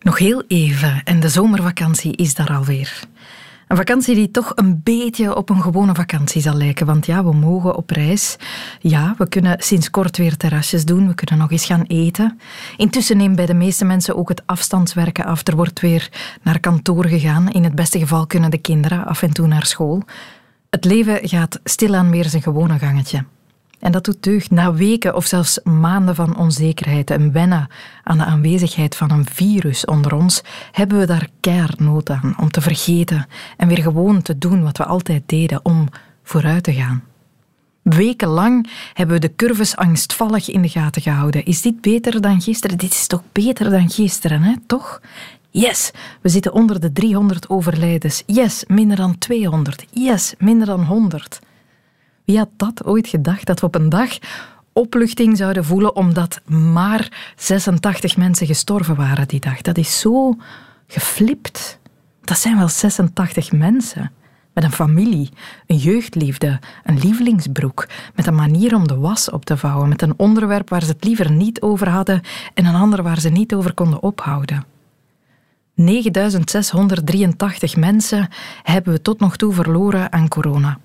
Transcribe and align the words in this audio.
Nog 0.00 0.18
heel 0.18 0.42
even 0.46 1.00
en 1.04 1.20
de 1.20 1.28
zomervakantie 1.28 2.16
is 2.16 2.34
daar 2.34 2.56
alweer. 2.56 3.00
Een 3.68 3.76
vakantie 3.76 4.14
die 4.14 4.30
toch 4.30 4.52
een 4.54 4.80
beetje 4.82 5.36
op 5.36 5.50
een 5.50 5.62
gewone 5.62 5.94
vakantie 5.94 6.42
zal 6.42 6.54
lijken. 6.54 6.86
Want 6.86 7.06
ja, 7.06 7.24
we 7.24 7.34
mogen 7.34 7.76
op 7.76 7.90
reis. 7.90 8.36
Ja, 8.80 9.14
we 9.18 9.28
kunnen 9.28 9.56
sinds 9.58 9.90
kort 9.90 10.16
weer 10.16 10.36
terrasjes 10.36 10.84
doen. 10.84 11.08
We 11.08 11.14
kunnen 11.14 11.38
nog 11.38 11.50
eens 11.50 11.64
gaan 11.64 11.84
eten. 11.86 12.40
Intussen 12.76 13.16
neemt 13.16 13.36
bij 13.36 13.46
de 13.46 13.54
meeste 13.54 13.84
mensen 13.84 14.16
ook 14.16 14.28
het 14.28 14.42
afstandswerken 14.46 15.24
af. 15.24 15.46
Er 15.46 15.56
wordt 15.56 15.80
weer 15.80 16.08
naar 16.42 16.60
kantoor 16.60 17.06
gegaan. 17.06 17.50
In 17.50 17.64
het 17.64 17.74
beste 17.74 17.98
geval 17.98 18.26
kunnen 18.26 18.50
de 18.50 18.58
kinderen 18.58 19.04
af 19.06 19.22
en 19.22 19.32
toe 19.32 19.46
naar 19.46 19.66
school. 19.66 20.02
Het 20.70 20.84
leven 20.84 21.28
gaat 21.28 21.60
stilaan 21.64 22.10
weer 22.10 22.24
zijn 22.24 22.42
gewone 22.42 22.78
gangetje. 22.78 23.24
En 23.78 23.92
dat 23.92 24.04
doet 24.04 24.22
deugd. 24.22 24.50
Na 24.50 24.72
weken 24.74 25.14
of 25.14 25.26
zelfs 25.26 25.60
maanden 25.64 26.14
van 26.14 26.36
onzekerheid 26.36 27.10
en 27.10 27.32
wennen 27.32 27.68
aan 28.02 28.18
de 28.18 28.24
aanwezigheid 28.24 28.96
van 28.96 29.10
een 29.10 29.26
virus 29.26 29.84
onder 29.84 30.14
ons, 30.14 30.42
hebben 30.72 30.98
we 30.98 31.06
daar 31.06 31.28
keihard 31.40 31.80
nood 31.80 32.10
aan 32.10 32.34
om 32.40 32.50
te 32.50 32.60
vergeten 32.60 33.26
en 33.56 33.68
weer 33.68 33.82
gewoon 33.82 34.22
te 34.22 34.38
doen 34.38 34.62
wat 34.62 34.78
we 34.78 34.84
altijd 34.84 35.22
deden, 35.26 35.64
om 35.64 35.88
vooruit 36.22 36.62
te 36.62 36.72
gaan. 36.72 37.02
Wekenlang 37.82 38.70
hebben 38.92 39.14
we 39.14 39.20
de 39.20 39.34
curves 39.34 39.76
angstvallig 39.76 40.48
in 40.48 40.62
de 40.62 40.68
gaten 40.68 41.02
gehouden. 41.02 41.44
Is 41.44 41.62
dit 41.62 41.80
beter 41.80 42.20
dan 42.20 42.40
gisteren? 42.40 42.78
Dit 42.78 42.92
is 42.92 43.06
toch 43.06 43.22
beter 43.32 43.70
dan 43.70 43.90
gisteren, 43.90 44.42
hè? 44.42 44.54
toch? 44.66 45.00
Yes, 45.50 45.90
we 46.20 46.28
zitten 46.28 46.52
onder 46.52 46.80
de 46.80 46.92
300 46.92 47.48
overlijdens. 47.48 48.22
Yes, 48.26 48.64
minder 48.66 48.96
dan 48.96 49.18
200. 49.18 49.84
Yes, 49.90 50.34
minder 50.38 50.66
dan 50.66 50.84
100. 50.84 51.38
Wie 52.28 52.38
had 52.38 52.48
dat 52.56 52.84
ooit 52.84 53.08
gedacht, 53.08 53.46
dat 53.46 53.60
we 53.60 53.66
op 53.66 53.74
een 53.74 53.88
dag 53.88 54.18
opluchting 54.72 55.36
zouden 55.36 55.64
voelen 55.64 55.96
omdat 55.96 56.40
maar 56.46 57.32
86 57.36 58.16
mensen 58.16 58.46
gestorven 58.46 58.96
waren 58.96 59.28
die 59.28 59.40
dag? 59.40 59.60
Dat 59.60 59.78
is 59.78 60.00
zo 60.00 60.36
geflipt. 60.86 61.78
Dat 62.20 62.38
zijn 62.38 62.58
wel 62.58 62.68
86 62.68 63.52
mensen. 63.52 64.12
Met 64.54 64.64
een 64.64 64.72
familie, 64.72 65.30
een 65.66 65.76
jeugdliefde, 65.76 66.58
een 66.84 66.98
lievelingsbroek, 66.98 67.88
met 68.14 68.26
een 68.26 68.34
manier 68.34 68.74
om 68.74 68.88
de 68.88 68.96
was 68.96 69.30
op 69.30 69.44
te 69.44 69.56
vouwen, 69.56 69.88
met 69.88 70.02
een 70.02 70.14
onderwerp 70.16 70.68
waar 70.68 70.82
ze 70.82 70.92
het 70.92 71.04
liever 71.04 71.30
niet 71.30 71.60
over 71.60 71.88
hadden 71.88 72.20
en 72.54 72.64
een 72.64 72.74
ander 72.74 73.02
waar 73.02 73.20
ze 73.20 73.28
niet 73.28 73.54
over 73.54 73.74
konden 73.74 74.02
ophouden. 74.02 74.64
9683 75.74 77.76
mensen 77.76 78.28
hebben 78.62 78.92
we 78.92 79.02
tot 79.02 79.20
nog 79.20 79.36
toe 79.36 79.52
verloren 79.52 80.12
aan 80.12 80.28
corona. 80.28 80.78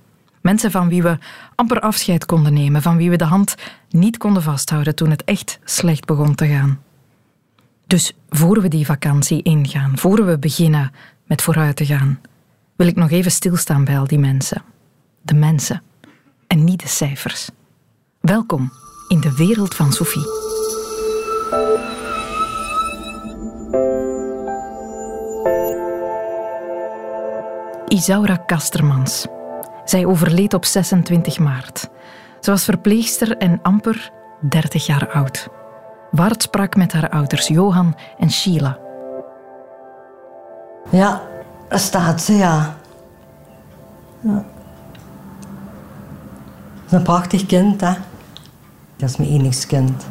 Mensen 0.43 0.71
van 0.71 0.89
wie 0.89 1.03
we 1.03 1.17
amper 1.55 1.79
afscheid 1.79 2.25
konden 2.25 2.53
nemen, 2.53 2.81
van 2.81 2.97
wie 2.97 3.09
we 3.09 3.15
de 3.15 3.23
hand 3.23 3.55
niet 3.89 4.17
konden 4.17 4.43
vasthouden 4.43 4.95
toen 4.95 5.09
het 5.09 5.23
echt 5.23 5.59
slecht 5.63 6.05
begon 6.05 6.35
te 6.35 6.47
gaan. 6.47 6.81
Dus 7.87 8.13
voor 8.29 8.61
we 8.61 8.67
die 8.67 8.85
vakantie 8.85 9.43
ingaan, 9.43 9.97
voor 9.97 10.25
we 10.25 10.39
beginnen 10.39 10.91
met 11.25 11.41
vooruit 11.41 11.75
te 11.75 11.85
gaan, 11.85 12.19
wil 12.75 12.87
ik 12.87 12.95
nog 12.95 13.11
even 13.11 13.31
stilstaan 13.31 13.83
bij 13.83 13.99
al 13.99 14.07
die 14.07 14.19
mensen. 14.19 14.63
De 15.21 15.33
mensen 15.33 15.81
en 16.47 16.63
niet 16.63 16.79
de 16.79 16.87
cijfers. 16.87 17.49
Welkom 18.19 18.71
in 19.07 19.21
de 19.21 19.35
wereld 19.35 19.75
van 19.75 19.93
Sophie. 19.93 20.41
Isaura 27.87 28.35
Kastermans. 28.35 29.25
Zij 29.85 30.05
overleed 30.05 30.53
op 30.53 30.65
26 30.65 31.39
maart. 31.39 31.89
Ze 32.39 32.51
was 32.51 32.63
verpleegster 32.63 33.37
en 33.37 33.59
amper 33.61 34.11
30 34.39 34.85
jaar 34.85 35.09
oud. 35.09 35.49
Wart 36.11 36.41
sprak 36.41 36.75
met 36.75 36.93
haar 36.93 37.09
ouders 37.09 37.47
Johan 37.47 37.95
en 38.17 38.31
Sheila. 38.31 38.77
Ja, 40.89 41.21
daar 41.69 41.79
staat 41.79 42.21
ze, 42.21 42.33
ja. 42.33 42.77
ja. 44.19 44.45
Een 46.89 47.03
prachtig 47.03 47.45
kind, 47.45 47.81
hè. 47.81 47.93
Dat 48.95 49.09
is 49.09 49.17
mijn 49.17 49.29
enigste 49.29 49.67
kind. 49.67 50.05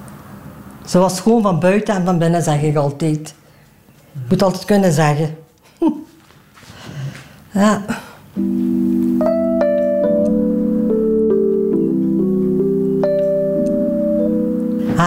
Ze 0.87 0.99
was 0.99 1.21
gewoon 1.21 1.43
van 1.43 1.61
buiten 1.61 1.95
en 1.95 2.05
van 2.05 2.19
binnen, 2.19 2.43
zeg 2.43 2.63
ik 2.63 2.77
altijd. 2.77 3.35
Je 4.13 4.21
moet 4.29 4.43
altijd 4.43 4.65
kunnen 4.65 4.93
zeggen. 4.93 5.37
ja. 7.53 7.85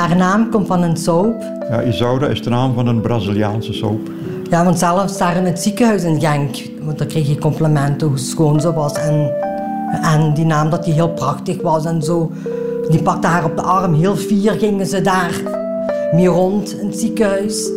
Haar 0.06 0.16
naam 0.16 0.50
komt 0.50 0.68
van 0.68 0.82
een 0.82 0.98
soap. 0.98 1.42
Ja, 1.70 1.82
Isaura 1.82 2.28
is 2.28 2.44
de 2.44 2.50
naam 2.50 2.74
van 2.74 2.88
een 2.88 3.02
Braziliaanse 3.02 3.74
soap. 3.74 4.10
Ja, 4.50 4.64
want 4.64 4.80
zelfs 4.80 5.18
daar 5.18 5.38
in 5.38 5.44
het 5.46 5.60
ziekenhuis 5.60 6.04
in 6.04 6.20
Genk, 6.20 6.56
want 6.82 6.98
daar 6.98 7.08
kreeg 7.08 7.28
je 7.28 7.38
complimenten 7.38 8.08
hoe 8.08 8.18
schoon 8.18 8.62
ze 8.62 8.74
was. 8.74 8.94
En, 8.94 9.32
en 10.02 10.34
die 10.34 10.46
naam 10.46 10.70
dat 10.70 10.84
die 10.84 10.94
heel 10.94 11.10
prachtig 11.10 11.62
was 11.62 11.86
en 11.86 12.02
zo. 12.02 12.32
Die 12.90 13.02
pakte 13.02 13.28
haar 13.28 13.46
op 13.46 13.56
de 13.56 13.62
arm, 13.62 13.94
heel 13.94 14.16
fier 14.16 14.52
gingen 14.52 14.86
ze 14.86 15.02
daar 15.02 15.42
mee 16.14 16.28
rond 16.28 16.80
in 16.80 16.88
het 16.88 17.00
ziekenhuis. 17.00 17.70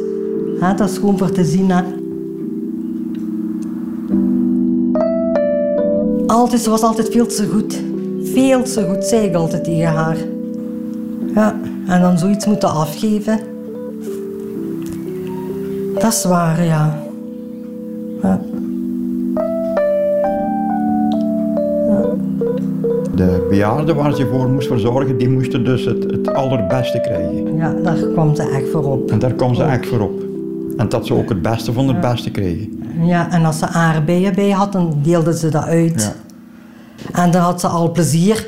Ja, 0.60 0.74
dat 0.74 0.90
is 0.90 0.96
gewoon 0.98 1.18
voor 1.18 1.30
te 1.30 1.44
zien. 1.44 1.70
Hè. 1.70 1.82
Altijd, 6.26 6.60
ze 6.60 6.70
was 6.70 6.82
altijd 6.82 7.08
veel 7.08 7.26
te 7.26 7.46
goed. 7.52 7.80
Veel 8.22 8.62
te 8.62 8.86
goed, 8.88 9.04
zei 9.04 9.26
ik 9.26 9.34
altijd 9.34 9.64
tegen 9.64 9.92
haar. 9.92 10.16
Ja. 11.34 11.54
En 11.88 12.00
dan 12.00 12.18
zoiets 12.18 12.46
moeten 12.46 12.70
afgeven. 12.70 13.40
Dat 15.94 16.12
is 16.12 16.24
waar, 16.24 16.64
ja. 16.64 16.98
ja. 18.22 18.40
De 23.14 23.46
bejaarden 23.48 23.96
waar 23.96 24.14
ze 24.14 24.26
voor 24.26 24.48
moest 24.48 24.68
verzorgen, 24.68 25.18
die 25.18 25.28
moesten 25.28 25.64
dus 25.64 25.84
het, 25.84 26.04
het 26.10 26.34
allerbeste 26.34 27.00
krijgen. 27.00 27.56
Ja, 27.56 27.72
daar 27.82 27.96
kwam 27.96 28.34
ze 28.34 28.42
echt 28.42 28.68
voor 28.70 28.84
op. 28.84 29.10
En 29.10 29.18
daar 29.18 29.32
kwam 29.32 29.54
ze 29.54 29.62
echt 29.62 29.86
voor 29.86 30.00
op. 30.00 30.22
En 30.76 30.88
dat 30.88 31.06
ze 31.06 31.14
ook 31.14 31.28
het 31.28 31.42
beste 31.42 31.72
van 31.72 31.88
het 31.88 32.00
beste 32.00 32.30
kregen. 32.30 32.82
Ja, 33.00 33.30
en 33.30 33.44
als 33.44 33.58
ze 33.58 33.66
aardbeien 33.66 34.34
bij 34.34 34.50
had, 34.50 34.72
dan 34.72 34.98
deelden 35.02 35.34
ze 35.34 35.48
dat 35.48 35.64
uit. 35.64 36.14
Ja. 37.12 37.22
En 37.22 37.30
dan 37.30 37.42
had 37.42 37.60
ze 37.60 37.66
al 37.66 37.92
plezier 37.92 38.46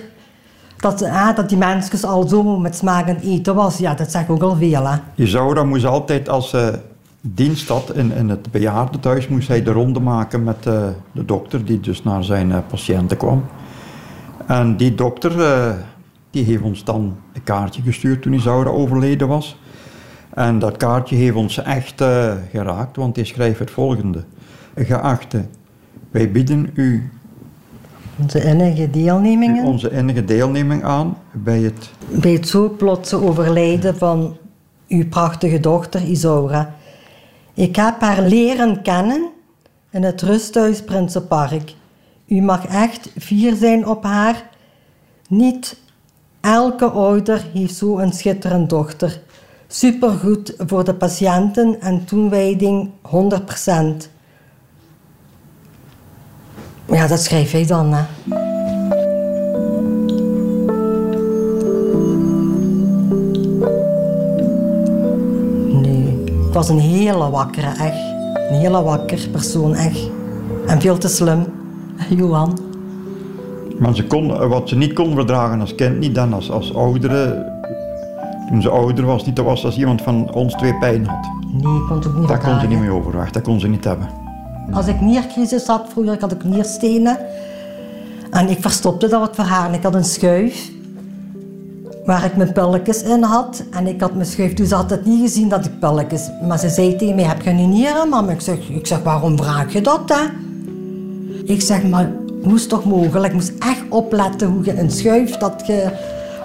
dat, 0.81 0.99
dat 1.37 1.49
die 1.49 1.59
mensen 1.59 2.09
al 2.09 2.29
zo 2.29 2.59
met 2.59 2.77
smaak 2.77 3.09
aan 3.09 3.17
eten 3.17 3.55
was, 3.55 3.79
ja, 3.79 3.95
dat 3.95 4.11
zegt 4.11 4.29
ook 4.29 4.43
al 4.43 4.57
veel. 4.57 4.87
Hè. 4.87 4.97
Je 5.15 5.27
zou 5.27 5.67
moest 5.67 5.85
altijd 5.85 6.29
als 6.29 6.55
uh, 6.55 6.69
dienst 7.21 7.69
had 7.69 7.95
in, 7.95 8.13
in 8.13 8.29
het 8.29 8.51
bejaardentehuis, 8.51 9.29
moest 9.29 9.49
hij 9.49 9.63
de 9.63 9.73
ronde 9.73 10.01
maken 10.01 10.45
met 10.45 10.67
uh, 10.67 10.83
de 11.13 11.25
dokter 11.25 11.65
die 11.65 11.81
dus 11.81 12.03
naar 12.03 12.25
zijn 12.25 12.49
uh, 12.49 12.59
patiënten 12.69 13.17
kwam. 13.17 13.45
En 14.47 14.77
die 14.77 14.95
dokter 14.95 15.33
die 16.31 16.45
heeft 16.45 16.63
ons 16.63 16.85
dan 16.85 17.17
een 17.33 17.45
kaartje 17.45 17.83
gestuurd 17.83 18.23
toen 18.23 18.33
Isaura 18.33 18.71
overleden 18.71 19.29
was. 19.29 19.59
En 20.35 20.59
dat 20.59 20.77
kaartje 20.77 21.17
heeft 21.17 21.37
ons 21.37 21.63
echt 21.63 22.03
geraakt, 22.51 22.97
want 22.97 23.17
hij 23.17 23.25
schrijft 23.25 23.59
het 23.59 23.71
volgende. 23.71 24.25
Geachte, 24.77 25.45
wij 26.11 26.31
bieden 26.31 26.71
u 26.75 27.11
onze 28.21 28.45
innige 28.45 28.91
deelnemingen. 28.91 29.65
Onze 29.65 29.91
innige 29.91 30.25
deelneming 30.25 30.85
aan 30.85 31.17
bij 31.33 31.61
het... 31.61 31.91
Bij 32.09 32.33
het 32.33 32.49
zo 32.49 32.69
plotse 32.69 33.23
overlijden 33.23 33.97
van 33.97 34.37
uw 34.89 35.09
prachtige 35.09 35.61
dochter 35.61 36.03
Isaura. 36.03 36.75
Ik 37.55 37.77
heb 37.77 38.01
haar 38.01 38.23
leren 38.23 38.83
kennen 38.83 39.29
in 39.91 40.03
het 40.03 40.23
rusthuis 40.23 40.83
Prinsenpark. 40.83 41.75
U 42.27 42.41
mag 42.41 42.67
echt 42.67 43.11
fier 43.19 43.55
zijn 43.55 43.87
op 43.87 44.05
haar. 44.05 44.49
Niet 45.29 45.81
elke 46.41 46.85
ouder 46.85 47.47
heeft 47.53 47.75
zo 47.75 47.99
een 47.99 48.13
schitterende 48.13 48.67
dochter. 48.67 49.21
Supergoed 49.67 50.55
voor 50.59 50.85
de 50.85 50.95
patiënten 50.95 51.81
en 51.81 52.05
toewijding 52.05 52.91
100%. 53.03 54.20
Ja, 56.91 57.07
dat 57.07 57.21
schreef 57.21 57.51
hij 57.53 57.67
dan. 57.67 57.93
Hè. 57.93 58.03
Nee, 65.81 66.25
het 66.45 66.55
was 66.55 66.69
een 66.69 66.79
hele 66.79 67.31
wakkere, 67.31 67.67
echt. 67.67 68.09
Een 68.51 68.59
hele 68.59 68.83
wakker 68.83 69.29
persoon, 69.33 69.75
echt. 69.75 70.11
En 70.67 70.81
veel 70.81 70.99
te 70.99 71.09
slim, 71.09 71.45
Johan. 72.17 72.59
Maar 73.79 73.95
ze 73.95 74.07
kon, 74.07 74.49
wat 74.49 74.69
ze 74.69 74.77
niet 74.77 74.93
kon 74.93 75.15
verdragen 75.15 75.61
als 75.61 75.75
kind, 75.75 75.99
niet 75.99 76.15
dan 76.15 76.33
als, 76.33 76.51
als 76.51 76.75
oudere. 76.75 77.49
Toen 78.49 78.63
ze 78.63 78.69
ouder 78.71 79.05
was, 79.05 79.27
niet 79.27 79.37
dat 79.37 79.45
was 79.45 79.65
als 79.65 79.79
iemand 79.79 80.03
van 80.03 80.33
ons 80.33 80.55
twee 80.55 80.75
pijn 80.79 81.07
had. 81.07 81.29
Nee, 81.53 81.87
kon 81.89 82.03
ze 82.03 82.09
ook 82.09 82.19
niet 82.19 82.29
Dat 82.29 82.39
kon 82.39 82.61
ze 82.61 82.67
niet 82.67 82.81
meer 82.81 82.93
overwachten, 82.93 83.33
dat 83.33 83.43
kon 83.43 83.61
ze 83.61 83.69
niet 83.69 83.85
hebben. 83.85 84.30
Als 84.73 84.87
ik 84.87 85.01
niercrisis 85.01 85.67
had, 85.67 85.87
vroeger 85.89 86.21
had 86.21 86.33
ik 86.33 86.45
nierstenen. 86.45 87.19
En 88.31 88.49
ik 88.49 88.61
verstopte 88.61 89.09
dat 89.09 89.21
wat 89.21 89.37
voor 89.37 89.45
haar. 89.45 89.75
ik 89.75 89.83
had 89.83 89.95
een 89.95 90.05
schuif. 90.05 90.71
waar 92.05 92.25
ik 92.25 92.37
mijn 92.37 92.53
pilletjes 92.53 93.03
in 93.03 93.23
had. 93.23 93.63
En 93.71 93.87
ik 93.87 94.01
had 94.01 94.15
mijn 94.15 94.27
schuif, 94.27 94.55
dus 94.55 94.69
ze 94.69 94.75
had 94.75 94.91
het 94.91 95.07
niet 95.07 95.21
gezien 95.21 95.49
dat 95.49 95.65
ik 95.65 95.79
pilletjes... 95.79 96.31
Maar 96.49 96.59
ze 96.59 96.69
zei 96.69 96.97
tegen 96.97 97.15
mij, 97.15 97.25
heb 97.25 97.43
je 97.43 97.51
nu 97.51 97.67
nieren, 97.67 98.09
mam? 98.09 98.29
Ik 98.29 98.41
zeg, 98.41 98.69
ik 98.69 98.87
zeg, 98.87 99.03
waarom 99.03 99.37
vraag 99.37 99.73
je 99.73 99.81
dat, 99.81 100.03
hè? 100.07 100.23
Ik 101.45 101.61
zeg, 101.61 101.83
maar 101.83 102.13
hoe 102.43 102.55
is 102.55 102.67
toch 102.67 102.85
mogelijk? 102.85 103.27
Ik 103.27 103.33
moest 103.33 103.53
echt 103.59 103.83
opletten 103.89 104.49
hoe 104.49 104.65
je 104.65 104.79
een 104.79 104.91
schuif 104.91 105.37
dat 105.37 105.63
je... 105.67 105.89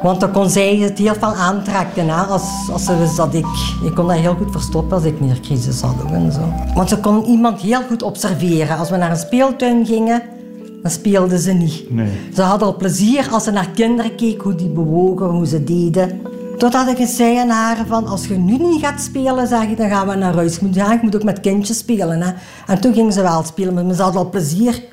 Want 0.06 0.20
dan 0.20 0.32
kon 0.32 0.50
zij 0.50 0.78
het 0.78 0.98
heel 0.98 1.14
veel 1.14 1.34
aantrekken. 1.34 2.08
Hè? 2.10 2.22
Als, 2.22 2.44
als 2.72 2.86
ze 2.86 2.98
wist 2.98 3.18
dat 3.18 3.34
ik... 3.34 3.46
Ik 3.84 3.96
kon 3.96 4.08
dat 4.08 4.18
heel 4.18 4.36
goed 4.36 4.52
verstoppen 4.52 4.98
als 4.98 5.06
ik 5.06 5.20
niercrisis 5.20 5.82
had. 5.82 5.96
ook 6.04 6.12
En 6.12 6.32
zo. 6.32 6.54
Want 6.74 6.90
ze 6.90 6.98
kon 6.98 7.26
iemand 7.26 7.62
heel 7.62 7.82
goed 7.82 8.04
observeren. 8.04 8.78
Als 8.78 8.90
we 8.90 8.98
naar 8.98 9.12
een 9.12 9.18
speeltuin 9.18 9.86
gingen, 9.86 10.24
dan 10.82 10.92
speelden 10.92 11.40
ze 11.40 11.52
niet. 11.52 11.92
Nee. 11.92 12.08
Ze 12.34 12.42
hadden 12.42 12.68
al 12.68 12.76
plezier 12.76 13.28
als 13.32 13.44
ze 13.44 13.52
naar 13.52 13.70
kinderen 13.70 14.16
keek, 14.16 14.42
hoe 14.42 14.56
die 14.56 14.70
bewogen, 14.70 15.26
hoe 15.26 15.48
ze 15.48 15.64
deden. 15.64 16.22
Totdat 16.58 16.88
ik 16.88 17.00
eens 17.00 17.16
zei 17.16 17.38
aan 17.38 17.50
haar 17.50 17.78
van, 17.88 18.08
als 18.08 18.28
je 18.28 18.38
nu 18.38 18.58
niet 18.58 18.86
gaat 18.86 19.02
spelen, 19.02 19.48
zeg 19.48 19.64
ik, 19.64 19.78
dan 19.78 19.90
gaan 19.90 20.08
we 20.08 20.16
naar 20.16 20.36
huis. 20.36 20.60
Ja, 20.72 20.92
je 20.92 21.00
moet 21.02 21.16
ook 21.16 21.24
met 21.24 21.40
kindjes 21.40 21.78
spelen. 21.78 22.22
Hè. 22.22 22.32
En 22.68 22.82
toen 22.82 22.94
gingen 22.94 23.14
ze 23.14 23.22
wel 23.22 23.44
spelen, 23.44 23.74
maar 23.74 23.96
ze 23.96 24.02
hadden 24.02 24.22
al 24.22 24.30
plezier. 24.30 24.84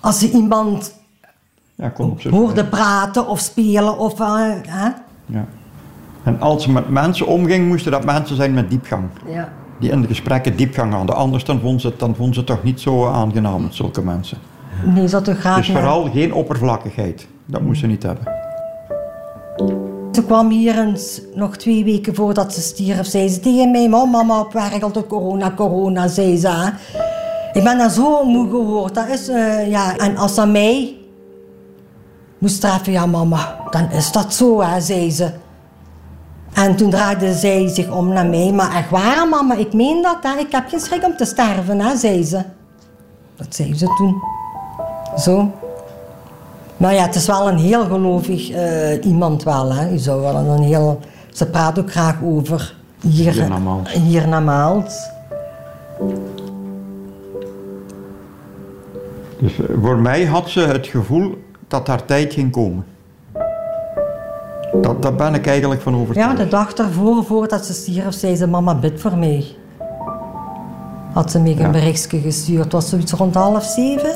Als 0.00 0.18
ze 0.18 0.30
iemand 0.30 0.96
Ja, 1.82 1.88
kon 1.88 2.10
op 2.10 2.20
zich. 2.20 2.30
hoorde 2.30 2.64
praten 2.64 3.26
of 3.28 3.38
spelen 3.38 3.98
of... 3.98 4.20
eh, 4.20 4.50
hè? 4.66 4.88
Ja. 5.26 5.46
En 6.22 6.40
als 6.40 6.62
ze 6.62 6.70
met 6.70 6.88
mensen 6.88 7.26
omging, 7.26 7.68
moesten 7.68 7.92
dat 7.92 8.04
mensen 8.04 8.36
zijn 8.36 8.54
met 8.54 8.70
diepgang. 8.70 9.04
Ja. 9.26 9.48
Die 9.80 9.90
in 9.90 10.00
de 10.00 10.06
gesprekken 10.06 10.56
diepgang 10.56 10.92
hadden. 10.92 11.16
Anders 11.16 11.44
dan 11.44 11.60
vonden 11.60 11.80
ze 11.80 11.86
het, 11.86 11.98
dan 11.98 12.14
vonden 12.14 12.34
ze 12.34 12.40
het 12.40 12.48
toch 12.48 12.62
niet 12.62 12.80
zo 12.80 13.06
aangenaam 13.06 13.62
met 13.62 13.74
zulke 13.74 14.02
mensen. 14.02 14.38
Nee, 14.84 15.08
had 15.10 15.24
toch 15.24 15.38
graag... 15.38 15.56
Dus 15.56 15.70
vooral 15.70 16.10
geen 16.10 16.32
oppervlakkigheid. 16.34 17.26
Dat 17.46 17.60
moest 17.62 17.80
ze 17.80 17.86
niet 17.86 18.02
hebben. 18.02 18.24
Ze 20.12 20.24
kwam 20.24 20.50
hier 20.50 20.78
eens, 20.78 21.20
nog 21.34 21.56
twee 21.56 21.84
weken 21.84 22.14
voordat 22.14 22.54
ze 22.54 22.60
stierf, 22.60 23.06
zei 23.06 23.28
ze 23.28 23.40
tegen 23.40 23.70
mij, 23.70 23.88
"Maar 23.88 24.08
mama 24.08 24.40
op 24.40 24.52
werk 24.52 24.82
altijd 24.82 25.06
corona, 25.06 25.52
corona, 25.56 26.08
zei 26.08 26.36
ze. 26.36 26.72
Ik 27.52 27.64
ben 27.64 27.78
daar 27.78 27.90
zo 27.90 28.24
moe 28.24 28.48
gehoord. 28.50 28.94
Dat 28.94 29.08
is, 29.08 29.28
eh, 29.28 29.70
ja. 29.70 29.96
En 29.96 30.16
als 30.16 30.34
ze 30.34 30.46
mij 30.46 30.96
moest 32.38 32.60
treffen, 32.60 32.92
ja 32.92 33.06
mama, 33.06 33.56
dan 33.70 33.90
is 33.90 34.12
dat 34.12 34.34
zo, 34.34 34.62
hè, 34.62 34.80
zei 34.80 35.10
ze. 35.10 35.30
En 36.52 36.76
toen 36.76 36.90
draaide 36.90 37.34
zij 37.34 37.68
zich 37.68 37.90
om 37.90 38.08
naar 38.08 38.26
mij. 38.26 38.52
Maar 38.52 38.76
echt 38.76 38.90
waar, 38.90 39.28
mama, 39.28 39.54
ik 39.54 39.72
meen 39.72 40.02
dat, 40.02 40.18
hè. 40.22 40.38
ik 40.38 40.52
heb 40.52 40.68
geen 40.68 40.80
schrik 40.80 41.04
om 41.04 41.16
te 41.16 41.24
sterven, 41.24 41.80
hè, 41.80 41.96
zei 41.96 42.24
ze. 42.24 42.42
Dat 43.36 43.54
zei 43.54 43.74
ze 43.74 43.86
toen. 43.86 44.22
Zo. 45.18 45.50
Maar 46.76 46.94
ja, 46.94 47.02
het 47.02 47.14
is 47.14 47.26
wel 47.26 47.48
een 47.48 47.58
heel 47.58 47.84
gelovig 47.84 48.50
eh, 48.50 49.04
iemand 49.04 49.42
wel. 49.42 49.74
Hè. 49.74 49.88
Je 49.88 49.98
zou 49.98 50.20
wel 50.20 50.36
een 50.36 50.62
heel... 50.62 51.00
Ze 51.32 51.46
praat 51.46 51.78
ook 51.78 51.90
graag 51.90 52.16
over 52.22 52.74
hier, 53.00 53.32
Hiernamaals. 53.32 53.92
hiernamaals. 53.92 55.08
Dus 59.38 59.60
eh, 59.60 59.66
voor 59.82 59.98
mij 59.98 60.24
had 60.24 60.48
ze 60.48 60.60
het 60.60 60.86
gevoel 60.86 61.38
dat 61.68 61.86
haar 61.86 62.04
tijd 62.04 62.32
ging 62.32 62.52
komen. 62.52 62.84
Dat, 64.82 65.02
daar 65.02 65.14
ben 65.14 65.34
ik 65.34 65.46
eigenlijk 65.46 65.80
van 65.82 65.92
Ja, 65.94 65.98
overtuigd. 66.00 66.36
de 66.36 66.48
dag 66.48 66.74
daarvoor, 66.74 67.24
voordat 67.24 67.66
ze 67.66 67.72
stierf, 67.72 68.14
zei 68.14 68.36
ze... 68.36 68.46
Mama, 68.46 68.74
bid 68.74 69.00
voor 69.00 69.16
mij. 69.16 69.44
Had 71.12 71.30
ze 71.30 71.38
mij 71.40 71.50
een 71.52 71.58
Ja. 71.58 71.70
berichtje 71.70 72.18
gestuurd. 72.20 72.62
Het 72.64 72.72
was 72.72 72.88
zoiets 72.88 73.12
rond 73.12 73.34
half 73.34 73.64
zeven. 73.64 74.10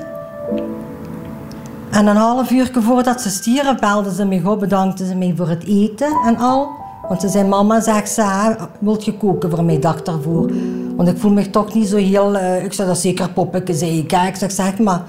En 1.90 2.06
een 2.06 2.16
half 2.16 2.50
uur 2.50 2.70
voordat 2.80 3.20
ze 3.20 3.30
stierf, 3.30 3.78
belde 3.80 4.12
ze 4.14 4.24
mij 4.24 4.42
op. 4.44 4.60
Bedankte 4.60 5.06
ze 5.06 5.14
mij 5.14 5.34
voor 5.36 5.48
het 5.48 5.64
eten 5.66 6.12
en 6.26 6.36
al. 6.36 6.68
Want 7.08 7.20
ze 7.20 7.28
zei, 7.28 7.48
mama, 7.48 7.80
zegt 7.80 8.08
ze, 8.10 8.22
"hè, 8.22 8.54
wilt 8.78 9.04
je 9.04 9.16
koken 9.16 9.50
voor 9.50 9.64
mij 9.64 9.78
dag 9.78 10.02
daarvoor? 10.02 10.50
Want 10.96 11.08
ik 11.08 11.18
voel 11.18 11.30
me 11.32 11.50
toch 11.50 11.74
niet 11.74 11.88
zo 11.88 11.96
heel... 11.96 12.36
eh, 12.36 12.64
ik 12.64 12.72
zei, 12.72 12.88
dat 12.88 12.98
zeker 12.98 13.30
poppetje, 13.30 13.86
ik. 13.86 14.10
hè. 14.10 14.26
Ik 14.26 14.36
zeg, 14.36 14.50
zeg 14.52 14.78
maar. 14.78 15.02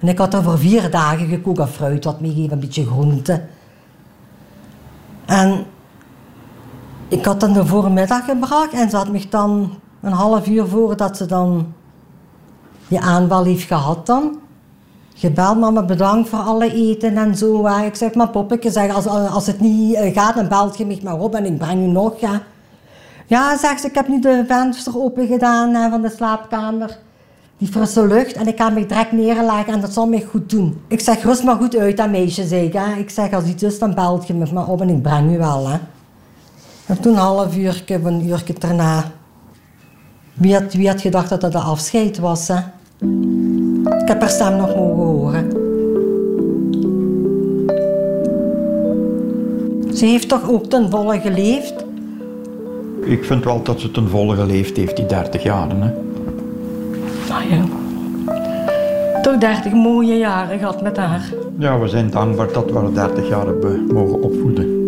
En 0.00 0.08
ik 0.08 0.18
had 0.18 0.34
er 0.34 0.42
voor 0.42 0.58
vier 0.58 0.90
dagen 0.90 1.28
gekookt 1.28 1.58
of 1.58 1.70
fruit 1.70 2.04
wat 2.04 2.20
meegegeven, 2.20 2.52
een 2.52 2.60
beetje 2.60 2.86
groente. 2.86 3.42
En 5.26 5.64
ik 7.08 7.24
had 7.24 7.40
dan 7.40 7.52
de 7.52 7.66
voormiddag 7.66 8.24
gebracht 8.24 8.72
en 8.72 8.90
ze 8.90 8.96
had 8.96 9.08
me 9.08 9.28
dan 9.28 9.78
een 10.00 10.12
half 10.12 10.48
uur 10.48 10.66
voordat 10.66 11.16
ze 11.16 11.26
dan 11.26 11.72
die 12.88 13.00
aanval 13.00 13.44
heeft 13.44 13.66
gehad 13.66 14.06
dan. 14.06 14.38
Gebeld, 15.14 15.58
mama, 15.58 15.82
bedankt 15.82 16.28
voor 16.28 16.38
alle 16.38 16.72
eten 16.72 17.16
en 17.16 17.36
zo. 17.36 17.66
Ik 17.66 17.94
zeg, 17.94 18.14
maar 18.14 18.28
poppetje, 18.28 18.70
zeg, 18.70 18.94
als, 18.94 19.06
als 19.06 19.46
het 19.46 19.60
niet 19.60 19.94
eh, 19.94 20.14
gaat, 20.14 20.34
dan 20.34 20.48
belt 20.48 20.78
je 20.78 20.86
mij 20.86 21.00
maar 21.02 21.18
op 21.18 21.34
en 21.34 21.44
ik 21.44 21.58
breng 21.58 21.82
u 21.82 21.86
nog, 21.86 22.20
ja. 22.20 22.42
Ja, 23.26 23.56
zegt 23.56 23.80
ze, 23.80 23.86
ik 23.86 23.94
heb 23.94 24.08
nu 24.08 24.20
de 24.20 24.44
venster 24.46 24.98
open 24.98 25.26
gedaan 25.26 25.90
van 25.90 26.02
de 26.02 26.10
slaapkamer. 26.10 26.98
Die 27.58 27.68
frisse 27.68 28.06
lucht 28.06 28.32
en 28.32 28.46
ik 28.46 28.56
ga 28.56 28.70
me 28.70 28.86
direct 28.86 29.12
neerleggen 29.12 29.74
en 29.74 29.80
dat 29.80 29.92
zal 29.92 30.06
mij 30.06 30.26
goed 30.30 30.50
doen. 30.50 30.80
Ik 30.88 31.00
zeg, 31.00 31.22
rust 31.22 31.44
maar 31.44 31.56
goed 31.56 31.76
uit, 31.76 31.96
dat 31.96 32.10
meisje, 32.10 32.46
zeg 32.46 32.62
ik. 32.62 32.72
Hè. 32.72 32.94
Ik 32.98 33.10
zeg, 33.10 33.32
als 33.32 33.44
iets 33.44 33.62
is, 33.62 33.78
dan 33.78 33.94
belt 33.94 34.26
je 34.26 34.34
me 34.34 34.46
maar 34.52 34.68
op 34.68 34.80
en 34.80 34.88
ik 34.88 35.02
breng 35.02 35.34
u 35.34 35.38
wel, 35.38 35.68
hè. 35.68 35.78
En 36.86 37.00
toen 37.00 37.12
een 37.12 37.18
half 37.18 37.56
uur, 37.56 37.84
een 37.86 38.28
uurtje 38.28 38.54
daarna. 38.58 39.04
Wie 40.32 40.54
had, 40.54 40.72
wie 40.72 40.88
had 40.88 41.00
gedacht 41.00 41.28
dat 41.28 41.40
dat 41.40 41.52
de 41.52 41.58
afscheid 41.58 42.18
was, 42.18 42.48
hè? 42.48 42.58
Ik 44.00 44.08
heb 44.08 44.20
haar 44.20 44.30
stem 44.30 44.56
nog 44.56 44.74
mogen 44.74 45.04
horen. 45.04 45.50
Ze 49.96 50.04
heeft 50.04 50.28
toch 50.28 50.50
ook 50.50 50.64
ten 50.64 50.90
volle 50.90 51.20
geleefd? 51.20 51.74
Ik 53.00 53.24
vind 53.24 53.44
wel 53.44 53.62
dat 53.62 53.80
ze 53.80 53.90
ten 53.90 54.08
volle 54.08 54.36
geleefd 54.36 54.76
heeft, 54.76 54.96
die 54.96 55.06
30 55.06 55.42
jaren. 55.42 55.82
Hè. 55.82 56.05
Nou 57.28 57.42
ja. 57.48 57.64
Toch 59.22 59.38
30 59.38 59.72
mooie 59.72 60.18
jaren 60.18 60.58
gehad 60.58 60.82
met 60.82 60.96
haar. 60.96 61.32
Ja, 61.58 61.78
we 61.78 61.88
zijn 61.88 62.10
dankbaar 62.10 62.52
dat 62.52 62.70
we 62.70 62.78
haar 62.78 62.92
30 62.92 63.28
jaar 63.28 63.46
hebben 63.46 63.86
mogen 63.86 64.22
opvoeden. 64.22 64.84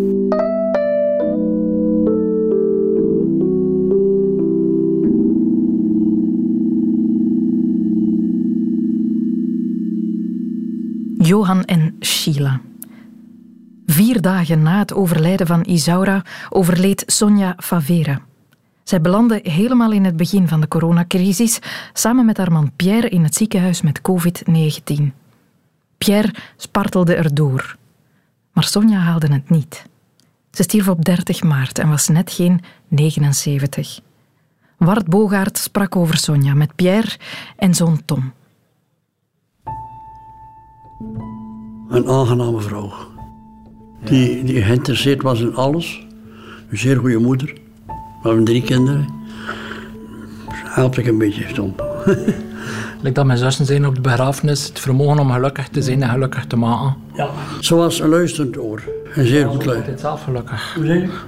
Johan 11.17 11.63
en 11.63 11.95
Sheila. 11.99 12.61
Vier 13.85 14.21
dagen 14.21 14.61
na 14.61 14.79
het 14.79 14.93
overlijden 14.93 15.47
van 15.47 15.63
Isaura 15.63 16.21
overleed 16.49 17.03
Sonja 17.05 17.53
Favera. 17.57 18.28
Zij 18.89 19.01
belandde 19.01 19.39
helemaal 19.43 19.91
in 19.91 20.05
het 20.05 20.17
begin 20.17 20.47
van 20.47 20.61
de 20.61 20.67
coronacrisis 20.67 21.59
samen 21.93 22.25
met 22.25 22.37
haar 22.37 22.51
man 22.51 22.71
Pierre 22.75 23.09
in 23.09 23.23
het 23.23 23.35
ziekenhuis 23.35 23.81
met 23.81 24.01
COVID-19. 24.01 25.03
Pierre 25.97 26.33
spartelde 26.57 27.15
erdoor. 27.15 27.75
Maar 28.53 28.63
Sonja 28.63 28.99
haalde 28.99 29.33
het 29.33 29.49
niet. 29.49 29.85
Ze 30.51 30.63
stierf 30.63 30.87
op 30.87 31.05
30 31.05 31.43
maart 31.43 31.79
en 31.79 31.89
was 31.89 32.07
net 32.07 32.31
geen 32.31 32.61
79. 32.87 33.99
Wart 34.77 35.07
Bogaert 35.07 35.57
sprak 35.57 35.95
over 35.95 36.17
Sonja 36.17 36.53
met 36.53 36.75
Pierre 36.75 37.17
en 37.55 37.73
zoon 37.73 38.01
Tom. 38.05 38.33
Een 41.89 42.07
aangename 42.07 42.61
vrouw. 42.61 42.93
Die, 44.03 44.43
die 44.43 44.61
geïnteresseerd 44.61 45.21
was 45.21 45.39
in 45.39 45.55
alles. 45.55 46.05
Een 46.69 46.77
zeer 46.77 46.97
goede 46.97 47.19
moeder. 47.19 47.67
We 48.21 48.27
hebben 48.27 48.43
drie 48.45 48.61
kinderen. 48.61 49.07
Helpt 50.49 50.97
ik 50.97 51.07
een 51.07 51.17
beetje, 51.17 51.53
Tom. 51.53 51.75
Like 53.01 53.11
dat 53.13 53.25
mijn 53.25 53.37
zussen 53.37 53.65
zijn 53.65 53.85
op 53.87 53.95
de 53.95 54.01
begrafenis, 54.01 54.67
het 54.67 54.79
vermogen 54.79 55.19
om 55.19 55.31
gelukkig 55.31 55.67
te 55.67 55.81
zijn 55.81 56.03
en 56.03 56.09
gelukkig 56.09 56.45
te 56.45 56.55
maken. 56.55 56.95
Ja. 57.13 57.29
Ze 57.59 57.75
was 57.75 57.99
een 57.99 58.09
luisterend 58.09 58.57
oor. 58.57 58.83
Een 59.13 59.27
zeer 59.27 59.47
goed 59.47 59.61
Ze 59.61 59.67
luister. 59.67 59.75
altijd 59.75 59.99
zelf 59.99 60.23
gelukkig. 60.23 60.75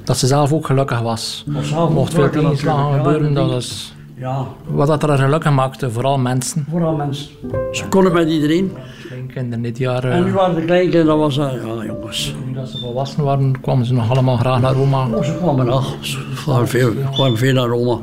Dat 0.03 0.17
ze 0.17 0.27
zelf 0.27 0.53
ook 0.53 0.65
gelukkig 0.65 0.99
was. 1.01 1.43
Mocht 1.89 2.13
veel 2.13 2.29
tegenslagen 2.29 2.97
gebeuren, 2.97 3.33
dat 3.33 3.49
dat 3.49 3.61
is 3.61 3.93
Ja, 4.21 4.47
wat 4.67 4.87
dat 4.87 5.03
er 5.03 5.17
gelukkig 5.17 5.51
maakte, 5.51 5.91
vooral 5.91 6.17
mensen. 6.17 6.65
vooral 6.69 6.95
mensen. 6.95 7.29
Ze 7.71 7.87
konden 7.87 8.13
met 8.13 8.29
iedereen. 8.29 8.71
Kleinkinderen 9.07 9.61
dit 9.61 9.77
jaar. 9.77 10.03
En 10.03 10.23
nu 10.23 10.29
eh, 10.29 10.35
waren 10.35 10.55
de 10.55 10.65
kleinkinderen, 10.65 11.05
dat 11.05 11.17
was 11.17 11.35
dat, 11.35 11.51
ja 11.51 11.85
jongens. 11.85 12.35
Nu 12.45 12.53
dat 12.53 12.69
ze 12.69 12.77
volwassen 12.77 13.23
waren, 13.23 13.61
kwamen 13.61 13.85
ze 13.85 13.93
nog 13.93 14.09
allemaal 14.09 14.37
graag 14.37 14.61
naar 14.61 14.73
Roma. 14.73 15.07
Oh, 15.07 15.23
ze 15.23 15.37
kwamen 15.37 15.69
af. 15.69 15.95
Ze 16.01 16.17
kwamen 16.43 16.67
veel, 16.67 16.91
kwamen 17.11 17.37
veel 17.37 17.53
naar 17.53 17.67
Roma. 17.67 17.99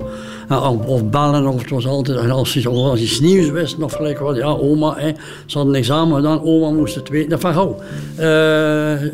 Ja, 0.49 0.71
of, 0.71 0.87
of 0.87 1.11
bellen, 1.11 1.47
of 1.47 1.61
het 1.61 1.71
was 1.71 1.87
altijd, 1.87 2.19
en 2.19 2.31
als 2.31 2.53
ze 2.53 2.69
als 2.69 3.01
iets 3.01 3.21
nieuws 3.21 3.51
wisten, 3.51 3.83
of 3.83 3.93
gelijk 3.93 4.19
wat, 4.19 4.37
ja, 4.37 4.47
oma, 4.47 4.95
hè, 4.97 5.13
ze 5.47 5.57
hadden 5.59 5.75
een 5.75 5.81
examen 5.81 6.17
gedaan, 6.17 6.43
oma 6.43 6.71
moest 6.77 6.95
het 6.95 7.09
weten. 7.09 7.31
Dat 7.31 7.41
van 7.41 7.53
gauw. 7.53 7.77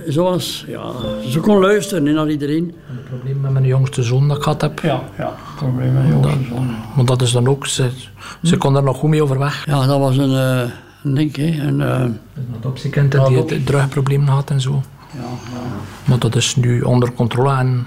Zoals, 0.08 0.64
ja, 0.68 0.82
ze 1.28 1.40
kon 1.40 1.58
luisteren 1.58 2.06
hè, 2.06 2.12
naar 2.12 2.30
iedereen. 2.30 2.74
Het 2.86 3.04
probleem 3.04 3.40
met 3.40 3.52
mijn 3.52 3.66
jongste 3.66 4.02
zoon 4.02 4.28
dat 4.28 4.36
ik 4.36 4.42
gehad 4.42 4.60
heb. 4.60 4.80
Ja, 4.80 5.02
ja, 5.18 5.34
probleem 5.56 5.92
met 5.92 6.08
jongens. 6.08 6.36
Maar 6.96 7.04
dat 7.04 7.22
is 7.22 7.32
dan 7.32 7.48
ook, 7.48 7.66
ze, 7.66 7.88
ze 8.42 8.56
kon 8.56 8.76
er 8.76 8.82
nog 8.82 8.96
goed 8.96 9.10
mee 9.10 9.22
overweg. 9.22 9.66
Ja, 9.66 9.86
dat 9.86 9.98
was 9.98 10.16
een, 10.16 10.34
eh, 10.34 10.70
een 11.04 11.14
ding, 11.14 11.36
hè. 11.36 11.66
Een, 11.66 11.80
eh, 11.80 12.00
Een 12.00 12.18
adoptiekind 12.58 13.12
die 13.26 13.36
het 13.36 13.66
drugprobleem 13.66 14.26
had 14.26 14.50
en 14.50 14.60
zo. 14.60 14.82
Maar 16.04 16.18
dat 16.18 16.36
is 16.36 16.56
nu 16.56 16.80
onder 16.80 17.12
controle 17.12 17.56
en 17.56 17.86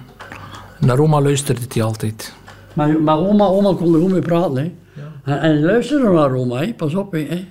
naar 0.79 0.99
oma 0.99 1.21
luisterde 1.21 1.61
hij 1.73 1.83
altijd. 1.83 2.33
Maar, 2.77 3.01
maar 3.01 3.17
oma, 3.17 3.45
oma 3.45 3.73
kon 3.73 3.93
er 3.93 3.99
goed 3.99 4.11
mee 4.11 4.21
praten. 4.21 4.55
Hè. 4.55 4.71
En, 5.23 5.41
en 5.41 5.63
luisterde 5.63 6.09
naar 6.09 6.33
oma, 6.33 6.59
hè. 6.59 6.73
pas 6.73 6.95
op. 6.95 7.11
Hè. 7.11 7.45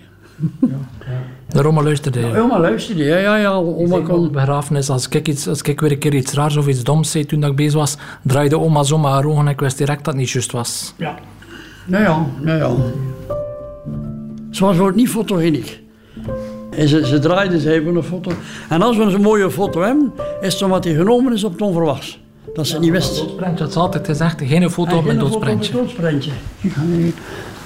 Naar 1.48 1.66
oma 1.66 1.82
luisterde 1.82 2.20
hij. 2.20 2.40
Oma 2.40 2.60
luisterde, 2.60 3.04
ja, 3.04 3.16
ja, 3.16 3.36
ja. 3.36 3.52
Oma 3.52 3.96
Op 3.96 4.04
kon... 4.04 4.32
begrafenis, 4.32 4.90
als 4.90 5.08
ik, 5.08 5.28
iets, 5.28 5.48
als 5.48 5.62
ik 5.62 5.80
weer 5.80 5.90
een 5.90 5.98
keer 5.98 6.14
iets 6.14 6.32
raars 6.32 6.56
of 6.56 6.66
iets 6.66 6.84
doms 6.84 7.10
zei 7.10 7.26
toen 7.26 7.40
dat 7.40 7.50
ik 7.50 7.56
bezig 7.56 7.74
was, 7.74 7.96
draaide 8.22 8.58
oma 8.58 8.82
zo 8.82 8.98
met 8.98 9.10
haar 9.10 9.24
ogen 9.24 9.46
en 9.46 9.52
ik 9.52 9.60
wist 9.60 9.78
direct 9.78 10.04
dat 10.04 10.14
het 10.14 10.22
niet 10.22 10.30
juist 10.30 10.52
was. 10.52 10.94
Ja. 10.96 11.14
Ja, 11.86 11.98
ja, 11.98 12.26
ja, 12.44 12.54
ja. 12.54 12.74
Ze 14.50 14.64
was 14.64 14.78
ook 14.78 14.94
niet 14.94 15.08
fotogeniek. 15.08 15.80
En 16.70 16.88
ze, 16.88 17.06
ze 17.06 17.18
draaide, 17.18 17.60
ze 17.60 17.68
hebben 17.68 17.96
een 17.96 18.02
foto. 18.02 18.30
En 18.68 18.82
als 18.82 18.96
we 18.96 19.02
een 19.02 19.20
mooie 19.20 19.50
foto 19.50 19.80
hebben, 19.80 20.12
is 20.40 20.52
het 20.52 20.62
omdat 20.62 20.82
die 20.82 20.94
genomen 20.94 21.32
is 21.32 21.44
op 21.44 21.52
het 21.52 21.62
onverwachts. 21.62 22.18
Dat 22.56 22.66
ze 22.66 22.72
het 22.72 22.82
niet 22.82 22.90
wist. 22.90 23.16
Doodsprentje, 23.16 23.64
het 23.64 23.72
is 23.72 23.78
altijd 23.78 24.06
gezegd, 24.06 24.42
geen 24.44 24.70
foto 24.70 24.96
op 24.96 25.04
mijn 25.04 25.18
Geen 25.20 25.28
foto 25.28 25.38
doodsprentje. 25.40 25.72
doodsprentje. 25.72 26.30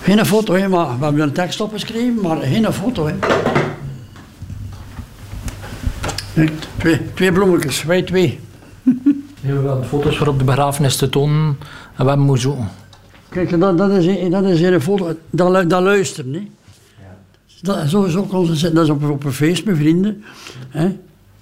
Geen 0.02 0.26
foto, 0.26 0.68
maar 0.68 0.98
we 0.98 1.04
hebben 1.04 1.22
een 1.22 1.32
tekst 1.32 1.60
opgeschreven, 1.60 2.20
maar 2.22 2.36
geen 2.36 2.72
foto. 2.72 3.10
Twee, 6.78 7.00
twee 7.14 7.32
bloemetjes, 7.32 7.82
wij 7.82 8.02
twee. 8.02 8.40
We 9.40 9.48
hebben 9.48 9.84
foto's 9.84 10.16
voor 10.16 10.26
op 10.26 10.38
de 10.38 10.44
begrafenis 10.44 10.96
te 10.96 11.08
tonen 11.08 11.46
en 11.96 12.02
we 12.02 12.08
hebben 12.08 12.26
moeten 12.26 12.42
zoeken. 12.42 12.68
Kijk, 13.28 13.60
dat, 13.60 13.78
dat, 13.78 13.90
is, 13.90 14.30
dat 14.30 14.44
is 14.44 14.60
een 14.60 14.80
foto, 14.80 15.14
dat, 15.30 15.70
dat 15.70 15.82
luisteren. 15.82 16.34
Hè. 16.34 16.48
Dat, 17.62 17.88
zo, 17.88 18.06
zo 18.08 18.22
kon 18.22 18.46
ze 18.46 18.54
zitten, 18.54 18.74
dat 18.74 18.84
is 18.84 18.90
op, 18.90 19.10
op 19.10 19.24
een 19.24 19.32
feest 19.32 19.64
met 19.64 19.76
vrienden. 19.76 20.24
Hè. 20.68 20.96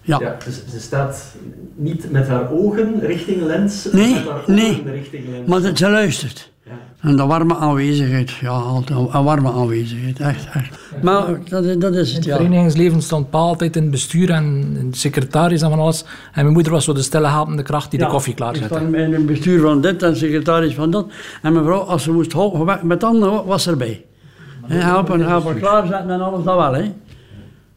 Ja. 0.09 0.19
Ja, 0.21 0.37
dus 0.45 0.63
ze 0.71 0.81
staat 0.81 1.35
niet 1.75 2.11
met 2.11 2.29
haar 2.29 2.51
ogen 2.53 3.01
richting 3.01 3.43
lens, 3.43 3.89
Nee, 3.93 4.15
met 4.15 4.25
haar 4.29 4.39
ogen 4.41 4.55
nee. 4.55 4.83
richting 4.87 5.25
lens. 5.31 5.49
Maar 5.49 5.77
ze 5.77 5.91
luistert. 5.91 6.51
Ja. 6.65 6.73
En 7.01 7.17
de 7.17 7.27
warme 7.27 7.57
aanwezigheid, 7.57 8.31
ja, 8.31 8.49
altijd 8.51 8.99
een 9.13 9.25
warme 9.25 9.53
aanwezigheid, 9.53 10.21
echt. 10.21 10.47
echt. 10.55 10.79
Maar 11.03 11.25
dat, 11.49 11.65
is- 11.65 11.79
dat 11.79 11.95
is 11.95 12.07
het, 12.09 12.17
Het 12.17 12.25
ja. 12.25 12.37
verenigingsleven 12.37 13.03
stond 13.03 13.31
pa 13.31 13.39
altijd 13.39 13.77
in 13.77 13.83
het 13.83 13.91
bestuur 13.91 14.31
en 14.31 14.45
in 14.79 14.91
de 14.91 14.97
secretaris 14.97 15.63
en 15.63 15.71
van 15.71 15.79
alles. 15.79 16.03
En 16.33 16.43
mijn 16.43 16.53
moeder 16.53 16.73
was 16.73 16.85
zo 16.85 16.93
de 16.93 17.03
stille 17.03 17.29
helpende 17.29 17.63
kracht 17.63 17.91
die 17.91 17.99
de 18.01 18.07
koffie 18.07 18.31
Ik 18.31 18.37
klaarzette. 18.37 18.75
stond 18.75 18.95
in 18.95 19.13
het 19.13 19.27
bestuur 19.27 19.61
van 19.61 19.81
dit 19.81 20.03
en 20.03 20.17
secretaris 20.17 20.75
van 20.75 20.91
dat. 20.91 21.07
En 21.43 21.53
mevrouw, 21.53 21.81
als 21.81 22.03
ze 22.03 22.13
moest 22.13 22.33
helpen 22.33 22.79
met 22.87 23.05
anderen, 23.05 23.45
was 23.45 23.63
ze 23.63 23.71
erbij. 23.71 24.05
Helpen, 24.67 25.21
helpen 25.21 25.59
klaarzetten 25.59 26.11
en 26.11 26.21
alles, 26.21 26.45
dat 26.45 26.57
wel. 26.57 26.73
Hè. 26.75 26.93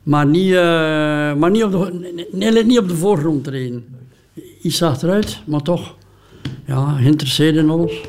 Maar, 0.03 0.25
niet, 0.25 0.53
eh, 0.53 1.34
maar 1.34 1.51
niet, 1.51 1.63
op 1.63 1.72
de, 1.72 2.27
nee, 2.31 2.65
niet 2.65 2.79
op 2.79 2.88
de 2.88 2.96
voorgrond 2.96 3.43
treden. 3.43 3.86
Iets 4.62 4.84
achteruit, 4.84 5.41
maar 5.46 5.62
toch. 5.62 5.96
Ja, 6.65 6.91
geïnteresseerd 6.91 7.55
in 7.55 7.70
alles. 7.70 8.01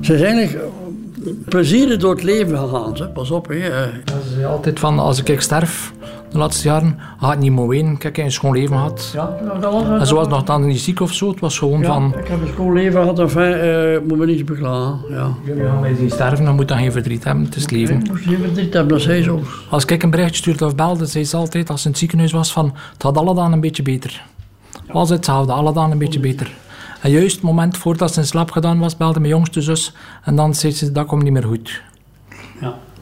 Ze 0.00 0.14
is 0.14 0.20
eigenlijk 0.20 0.52
eh, 0.54 1.30
plezierig 1.48 1.98
door 1.98 2.14
het 2.14 2.22
leven 2.22 2.58
gegaan. 2.58 3.12
Pas 3.12 3.30
op, 3.30 3.48
hè. 3.48 3.54
eh. 3.54 3.88
Ze 4.04 4.30
zei 4.34 4.44
altijd 4.44 4.78
van, 4.78 4.98
als 4.98 5.22
ik 5.22 5.40
sterf, 5.40 5.92
de 6.30 6.38
laatste 6.38 6.68
jaren, 6.68 6.98
ik 7.22 7.38
niet 7.38 7.52
meer 7.52 7.68
wenen. 7.68 7.98
Kijk, 7.98 8.04
ik 8.04 8.16
heb 8.16 8.24
een 8.24 8.32
schoon 8.32 8.52
leven 8.52 8.76
gehad. 8.76 9.10
Ja, 9.14 9.36
dat 9.60 9.72
was 9.72 10.00
En 10.00 10.06
ze 10.06 10.14
was 10.14 10.28
nog 10.28 10.42
dan 10.42 10.66
niet 10.66 10.80
ziek 10.80 11.00
of 11.00 11.12
zo. 11.12 11.28
Het 11.30 11.40
was 11.40 11.58
gewoon 11.58 11.80
Ja, 11.80 11.86
van, 11.86 12.14
ik 12.18 12.28
heb 12.28 12.40
een 12.40 12.48
schoolleven 12.48 13.00
gehad, 13.00 13.18
enfin, 13.18 13.52
eh 13.52 14.08
moet 14.08 14.18
me 14.18 14.26
niet 14.26 14.44
beklagen. 14.44 14.98
Ja. 15.08 15.34
jullie 15.44 15.64
gaan 15.64 15.80
mij 15.80 15.94
zien 15.94 16.10
sterven, 16.10 16.44
dan 16.44 16.54
moet 16.54 16.68
dan 16.68 16.78
geen 16.78 16.92
verdriet 16.92 17.24
hebben. 17.24 17.44
Het 17.44 17.56
is 17.56 17.62
het 17.62 17.70
leven. 17.70 18.00
Ik 18.00 18.08
moest 18.08 18.24
geen 18.24 18.38
verdriet 18.38 18.74
hebben, 18.74 18.92
dat 18.92 19.02
zei 19.02 19.22
zo. 19.22 19.40
Als 19.70 19.84
ik 19.84 20.02
een 20.02 20.10
bericht 20.10 20.34
stuurde 20.34 20.64
of 20.64 20.74
belde, 20.74 21.06
zei 21.06 21.24
ze 21.24 21.36
altijd, 21.36 21.70
als 21.70 21.80
ze 21.80 21.84
in 21.86 21.90
het 21.90 22.00
ziekenhuis 22.00 22.32
was, 22.32 22.52
van, 22.52 22.74
het 22.92 23.02
had 23.02 23.16
alle 23.16 23.34
dagen 23.34 23.52
een 23.52 23.60
beetje 23.60 23.82
beter. 23.82 24.22
Was 24.92 25.08
hetzelfde, 25.08 25.52
alle 25.52 25.72
dagen 25.72 25.90
een 25.90 25.98
beetje 25.98 26.20
beter. 26.20 26.50
En 27.00 27.10
juist 27.10 27.34
het 27.34 27.44
moment 27.44 27.76
voordat 27.76 28.12
ze 28.12 28.20
in 28.20 28.26
slaap 28.26 28.50
gedaan 28.50 28.78
was, 28.78 28.96
belde 28.96 29.20
mijn 29.20 29.32
jongste 29.32 29.60
zus. 29.60 29.94
En 30.24 30.36
dan 30.36 30.54
zei 30.54 30.72
ze, 30.72 30.92
dat 30.92 31.06
komt 31.06 31.22
niet 31.22 31.32
meer 31.32 31.44
goed. 31.44 31.82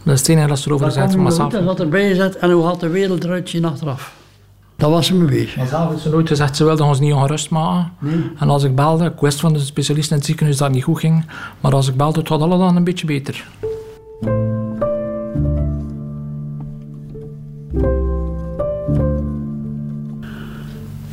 Dat 0.03 0.15
is 0.15 0.21
het 0.21 0.29
enige 0.29 0.49
dat 0.49 0.59
ze 0.59 0.69
erover 0.69 0.87
Dat 0.87 0.95
gezegd 0.95 1.13
zelf. 1.13 1.51
dat 1.51 1.63
zat 1.65 1.81
erbij 1.81 2.09
gezet 2.09 2.37
en 2.37 2.51
hoe 2.51 2.65
had 2.65 2.81
de 2.81 2.89
wereld 2.89 3.25
eruit 3.25 3.49
zien 3.49 3.65
achteraf. 3.65 4.13
Dat 4.77 4.91
was 4.91 5.07
ze 5.07 5.15
mee 5.15 5.29
bezig. 5.29 5.57
Maar 5.57 5.67
zelf 5.67 5.91
heeft 5.91 6.03
ze 6.03 6.09
nooit 6.11 6.29
gezegd, 6.29 6.57
ze 6.57 6.65
wilde 6.65 6.85
ons 6.85 7.01
niet 7.01 7.13
ongerust 7.13 7.51
maken. 7.51 7.91
En 8.39 8.51
als 8.51 8.63
ik 8.65 8.75
belde, 8.75 9.05
ik 9.05 9.21
wist 9.21 9.41
van 9.41 9.53
de 9.53 9.59
specialist 9.59 10.11
in 10.11 10.17
het 10.17 10.27
ziekenhuis 10.27 10.57
dat 10.59 10.67
het 10.67 10.77
niet 10.77 10.85
goed 10.85 10.99
ging. 10.99 11.25
Maar 11.61 11.73
als 11.75 11.89
ik 11.89 11.97
belde, 11.97 12.19
het 12.19 12.29
had 12.29 12.41
alle 12.41 12.59
dagen 12.59 12.77
een 12.77 12.85
beetje 12.85 13.07
beter. 13.07 13.45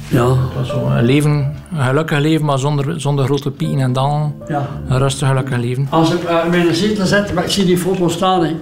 Ja. 0.10 0.28
Het 0.28 0.54
was 0.56 0.68
zo 0.68 0.86
een 0.88 1.04
leven, 1.06 1.56
een 1.76 1.84
gelukkig 1.84 2.20
leven, 2.20 2.46
maar 2.46 2.60
zonder, 2.60 3.02
zonder 3.02 3.26
grote 3.26 3.52
pieken 3.52 3.80
en 3.80 3.94
dalen. 3.94 4.34
ja. 4.48 4.68
Een 4.88 4.98
rustig 4.98 5.28
gelukkig 5.28 5.58
leven. 5.58 5.88
Als 5.90 6.14
ik 6.14 6.24
uh, 6.24 6.46
mij 6.50 6.60
in 6.60 6.68
een 6.68 6.76
zetel 6.76 7.06
zet, 7.06 7.34
maar 7.34 7.44
ik 7.44 7.50
zie 7.50 7.66
die 7.66 7.78
foto 7.78 8.08
staan. 8.08 8.44
Hè. 8.44 8.56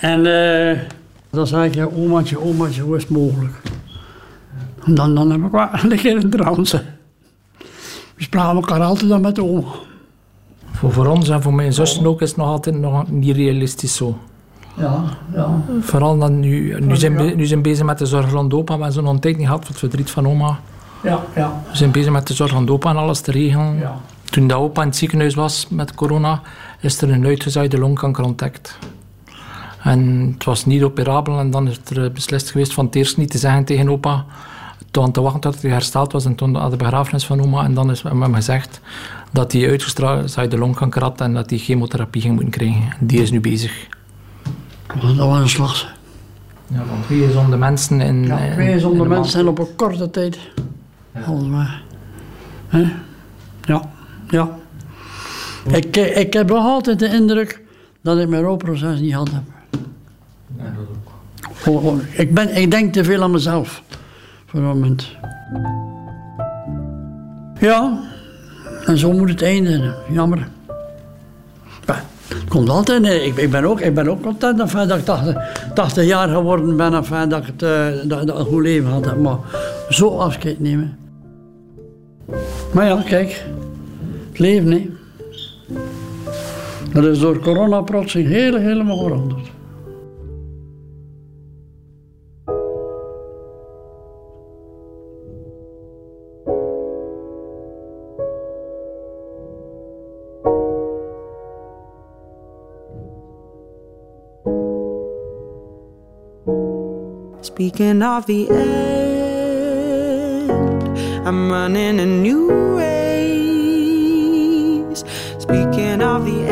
En 0.00 0.26
eh, 0.26 0.78
dan 1.30 1.46
zeg 1.46 1.64
ik, 1.64 1.74
ja, 1.74 1.84
omaatje, 1.84 2.40
omaatje, 2.40 2.82
hoe 2.82 2.96
is 2.96 3.02
het 3.02 3.10
mogelijk? 3.10 3.60
En 4.84 4.94
dan, 4.94 5.14
dan 5.14 5.30
heb 5.30 5.44
ik 5.44 5.50
wel 5.50 5.68
liggen 5.82 6.10
in 6.10 6.20
de 6.20 6.28
trance. 6.28 6.82
We 8.14 8.22
spraken 8.22 8.54
elkaar 8.54 8.80
altijd 8.80 9.08
dan 9.08 9.20
met 9.20 9.34
de 9.34 9.44
oma. 9.44 9.68
Voor, 10.72 10.92
voor 10.92 11.06
ons 11.06 11.28
en 11.28 11.42
voor 11.42 11.54
mijn 11.54 11.72
zussen 11.72 12.06
ook 12.06 12.22
is 12.22 12.28
het 12.28 12.36
nog 12.36 12.46
altijd 12.48 12.78
nog 12.78 13.10
niet 13.10 13.36
realistisch 13.36 13.96
zo. 13.96 14.18
Ja, 14.74 15.04
ja. 15.34 15.62
Vooral 15.80 16.18
dan 16.18 16.40
nu, 16.40 16.80
nu 16.80 16.96
zijn 16.96 17.16
we 17.16 17.22
nu 17.22 17.46
zijn 17.46 17.62
bezig 17.62 17.84
met 17.84 17.98
de 17.98 18.06
zorg 18.06 18.30
rond 18.30 18.54
opa. 18.54 18.76
We 18.76 18.82
hebben 18.82 18.92
zo'n 19.02 19.06
een 19.06 19.20
tijd 19.20 19.36
niet 19.36 19.46
gehad 19.46 19.60
voor 19.60 19.70
het 19.70 19.78
verdriet 19.78 20.10
van 20.10 20.28
oma. 20.28 20.58
Ja, 21.02 21.20
ja. 21.34 21.62
We 21.70 21.76
zijn 21.76 21.90
bezig 21.90 22.12
met 22.12 22.26
de 22.26 22.34
zorg 22.34 22.52
rond 22.52 22.70
opa 22.70 22.90
en 22.90 22.96
alles 22.96 23.20
te 23.20 23.30
regelen. 23.30 23.78
ja. 23.78 23.96
Toen 24.30 24.46
dat 24.46 24.58
opa 24.58 24.82
in 24.82 24.88
het 24.88 24.96
ziekenhuis 24.96 25.34
was 25.34 25.66
met 25.70 25.94
corona, 25.94 26.40
is 26.80 27.02
er 27.02 27.10
een 27.10 27.26
uitgezaaide 27.26 27.78
longkanker 27.78 28.24
ontdekt. 28.24 28.78
En 29.82 30.30
het 30.34 30.44
was 30.44 30.66
niet 30.66 30.82
operabel 30.82 31.38
en 31.38 31.50
dan 31.50 31.68
is 31.68 31.80
er 31.90 32.04
eh, 32.04 32.10
beslist 32.10 32.50
geweest 32.50 32.72
van 32.72 32.84
het 32.84 32.94
eerst 32.94 33.16
niet 33.16 33.30
te 33.30 33.38
zeggen 33.38 33.64
tegen 33.64 33.88
opa, 33.90 34.24
toen 34.90 35.12
te 35.12 35.20
wachten 35.20 35.40
tot 35.40 35.62
hij 35.62 35.70
hersteld 35.70 36.12
was 36.12 36.24
en 36.24 36.34
toen 36.34 36.58
aan 36.58 36.70
de 36.70 36.76
begrafenis 36.76 37.26
van 37.26 37.40
oma. 37.42 37.64
En 37.64 37.74
dan 37.74 37.90
is 37.90 38.02
hem 38.02 38.34
gezegd 38.34 38.80
dat 39.32 39.52
hij 39.52 39.68
uitgezaaide 39.68 40.58
longkanker 40.58 41.02
had 41.02 41.20
en 41.20 41.34
dat 41.34 41.50
hij 41.50 41.58
chemotherapie 41.58 42.20
ging 42.22 42.34
moeten 42.34 42.52
krijgen. 42.52 42.82
Die 43.00 43.22
is 43.22 43.30
nu 43.30 43.40
bezig. 43.40 43.86
Dat 45.02 45.16
was 45.16 45.38
een 45.40 45.48
slag. 45.48 45.96
Ja, 46.66 46.76
van 46.88 47.00
twee 47.06 47.26
gezonde 47.26 47.56
mensen 47.56 48.00
in, 48.00 48.24
Ja, 48.26 48.38
in- 48.38 48.52
twee 48.52 48.70
in 48.80 49.00
een 49.00 49.08
mensen 49.08 49.32
zijn 49.32 49.48
op 49.48 49.58
een 49.58 49.74
korte 49.76 50.10
tijd. 50.10 50.38
Hè? 52.68 52.84
Ja, 53.64 53.82
ja. 54.28 54.48
Ik, 55.66 55.96
eh, 55.96 56.16
ik 56.18 56.32
heb 56.32 56.48
nog 56.48 56.64
altijd 56.64 56.98
de 56.98 57.08
indruk 57.14 57.62
dat 58.02 58.18
ik 58.18 58.28
mijn 58.28 58.42
rouwproces 58.42 59.00
niet 59.00 59.12
had. 59.12 59.30
Ik, 62.10 62.34
ben, 62.34 62.56
ik 62.56 62.70
denk 62.70 62.92
te 62.92 63.04
veel 63.04 63.22
aan 63.22 63.30
mezelf. 63.30 63.82
Voor 64.46 64.60
het 64.60 64.68
moment. 64.68 65.16
Ja, 67.60 67.98
en 68.84 68.98
zo 68.98 69.12
moet 69.12 69.28
het 69.28 69.42
eindigen. 69.42 69.94
Jammer. 70.10 70.48
Ja, 71.86 72.04
het 72.28 72.48
komt 72.48 72.68
altijd. 72.68 73.06
Ik, 73.06 73.36
ik, 73.36 73.50
ben 73.50 73.64
ook, 73.64 73.80
ik 73.80 73.94
ben 73.94 74.08
ook 74.08 74.22
content 74.22 74.58
dat 74.58 74.98
ik 74.98 75.04
80, 75.04 75.36
80 75.74 76.04
jaar 76.04 76.28
geworden 76.28 76.76
ben. 76.76 76.94
Enfin, 76.94 77.28
dat, 77.28 77.40
ik 77.40 77.46
het, 77.46 77.62
eh, 77.62 78.08
dat, 78.08 78.38
een 78.38 78.44
goed 78.44 78.62
leven 78.62 78.90
had. 78.90 79.16
Maar 79.16 79.36
zo 79.88 80.18
afscheid 80.18 80.60
nemen. 80.60 80.98
Maar 82.72 82.86
ja, 82.86 83.02
kijk. 83.06 83.44
Het 84.28 84.38
leven, 84.38 84.70
hè. 84.72 84.90
Dat 86.92 87.04
is 87.04 87.18
door 87.18 87.38
corona 87.38 87.80
plotseling 87.80 88.28
heel, 88.28 88.56
helemaal 88.56 88.98
veranderd. 88.98 89.50
Speaking 107.68 108.00
of 108.00 108.24
the 108.24 108.48
end, 108.48 110.50
I'm 111.28 111.52
running 111.52 112.00
a 112.00 112.06
new 112.06 112.78
race. 112.78 115.04
Speaking 115.38 116.00
of 116.00 116.24
the 116.24 116.48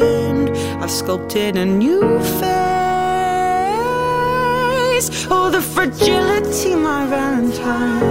end, 0.00 0.48
I've 0.82 0.90
sculpted 0.90 1.58
a 1.58 1.66
new 1.66 2.00
face. 2.40 2.48
Oh, 5.30 5.50
the 5.52 5.60
fragility, 5.60 6.74
my 6.74 7.06
Valentine. 7.06 8.02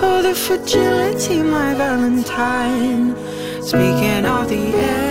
Oh, 0.00 0.22
the 0.22 0.34
fragility, 0.34 1.42
my 1.42 1.74
Valentine. 1.74 3.14
Speaking 3.62 4.24
of 4.24 4.48
the 4.48 4.56
end. 4.56 5.01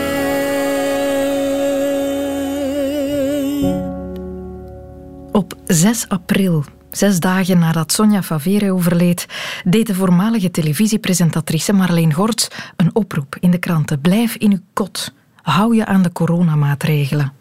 6 5.74 6.08
april, 6.08 6.64
zes 6.90 7.20
dagen 7.20 7.60
nadat 7.60 7.92
Sonja 7.92 8.24
Favere 8.24 8.72
overleed, 8.72 9.26
deed 9.64 9.88
de 9.88 9.96
voormalige 9.96 10.52
televisiepresentatrice 10.52 11.74
Marleen 11.74 12.14
Gorts 12.14 12.48
een 12.76 12.96
oproep 12.96 13.38
in 13.40 13.52
de 13.52 13.58
kranten. 13.58 14.02
Blijf 14.02 14.36
in 14.36 14.52
uw 14.52 14.60
kot. 14.74 15.14
Hou 15.36 15.76
je 15.76 15.86
aan 15.86 16.02
de 16.02 16.12
coronamaatregelen. 16.12 17.34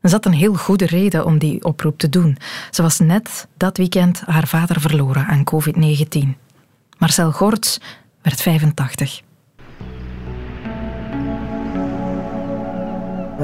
Er 0.00 0.08
zat 0.08 0.26
een 0.26 0.32
heel 0.32 0.54
goede 0.54 0.86
reden 0.86 1.24
om 1.24 1.38
die 1.38 1.64
oproep 1.64 1.98
te 1.98 2.08
doen. 2.08 2.36
Ze 2.70 2.82
was 2.82 2.98
net 2.98 3.48
dat 3.56 3.76
weekend 3.76 4.22
haar 4.26 4.46
vader 4.46 4.80
verloren 4.80 5.26
aan 5.26 5.44
COVID-19. 5.44 6.28
Marcel 6.98 7.32
Gorts 7.32 7.80
werd 8.22 8.40
85. 8.40 9.22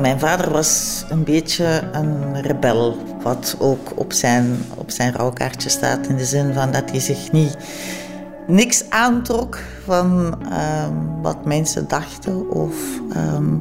Mijn 0.00 0.18
vader 0.18 0.50
was 0.50 1.04
een 1.08 1.24
beetje 1.24 1.82
een 1.92 2.42
rebel, 2.42 2.96
wat 3.22 3.56
ook 3.58 3.92
op 3.94 4.12
zijn, 4.12 4.56
op 4.74 4.90
zijn 4.90 5.12
rouwkaartje 5.12 5.68
staat. 5.68 6.06
In 6.06 6.16
de 6.16 6.24
zin 6.24 6.52
van 6.52 6.72
dat 6.72 6.90
hij 6.90 7.00
zich 7.00 7.32
niet, 7.32 7.56
niks 8.46 8.84
aantrok 8.90 9.58
van 9.84 10.38
ehm, 10.50 10.92
wat 11.22 11.44
mensen 11.44 11.88
dachten. 11.88 12.50
Of 12.50 12.74
ehm, 13.12 13.56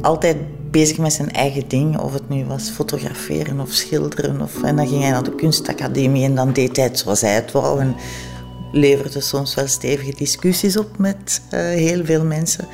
altijd 0.00 0.36
bezig 0.70 0.98
met 0.98 1.12
zijn 1.12 1.32
eigen 1.32 1.68
ding. 1.68 1.98
Of 1.98 2.12
het 2.12 2.28
nu 2.28 2.44
was 2.44 2.70
fotograferen 2.70 3.60
of 3.60 3.70
schilderen. 3.70 4.40
Of, 4.40 4.62
en 4.62 4.76
dan 4.76 4.88
ging 4.88 5.02
hij 5.02 5.10
naar 5.10 5.22
de 5.22 5.34
kunstacademie 5.34 6.24
en 6.24 6.34
dan 6.34 6.52
deed 6.52 6.76
hij 6.76 6.84
het 6.84 6.98
zoals 6.98 7.20
hij 7.20 7.34
het 7.34 7.52
wou. 7.52 7.80
En 7.80 7.96
leverde 8.72 9.20
soms 9.20 9.54
wel 9.54 9.66
stevige 9.66 10.14
discussies 10.16 10.76
op 10.76 10.98
met 10.98 11.40
uh, 11.50 11.60
heel 11.60 12.04
veel 12.04 12.24
mensen 12.24 12.68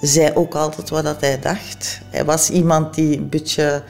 zei 0.00 0.34
ook 0.34 0.54
altijd 0.54 0.88
wat 0.88 1.04
dat 1.04 1.20
hij 1.20 1.38
dacht. 1.40 2.00
Hij 2.10 2.24
was 2.24 2.50
iemand 2.50 2.94
die 2.94 3.16
een 3.16 3.28
beetje 3.28 3.82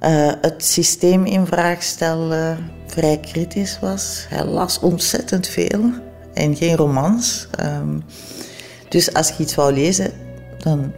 uh, 0.00 0.32
het 0.40 0.64
systeem 0.64 1.24
in 1.24 1.46
vraag 1.46 1.82
stelde, 1.82 2.56
vrij 2.86 3.18
kritisch 3.20 3.78
was. 3.80 4.26
Hij 4.28 4.44
las 4.44 4.78
ontzettend 4.78 5.46
veel 5.46 5.90
en 6.34 6.56
geen 6.56 6.76
romans. 6.76 7.48
Um, 7.64 8.04
dus 8.88 9.14
als 9.14 9.28
je 9.28 9.42
iets 9.42 9.54
wou 9.54 9.72
lezen, 9.72 10.12
dan 10.58 10.92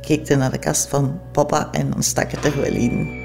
keek 0.00 0.28
hij 0.28 0.36
naar 0.36 0.50
de 0.50 0.58
kast 0.58 0.88
van 0.88 1.20
papa 1.32 1.68
en 1.72 1.90
dan 1.90 2.02
stak 2.02 2.30
het 2.30 2.44
er 2.44 2.60
wel 2.60 2.72
in. 2.72 3.24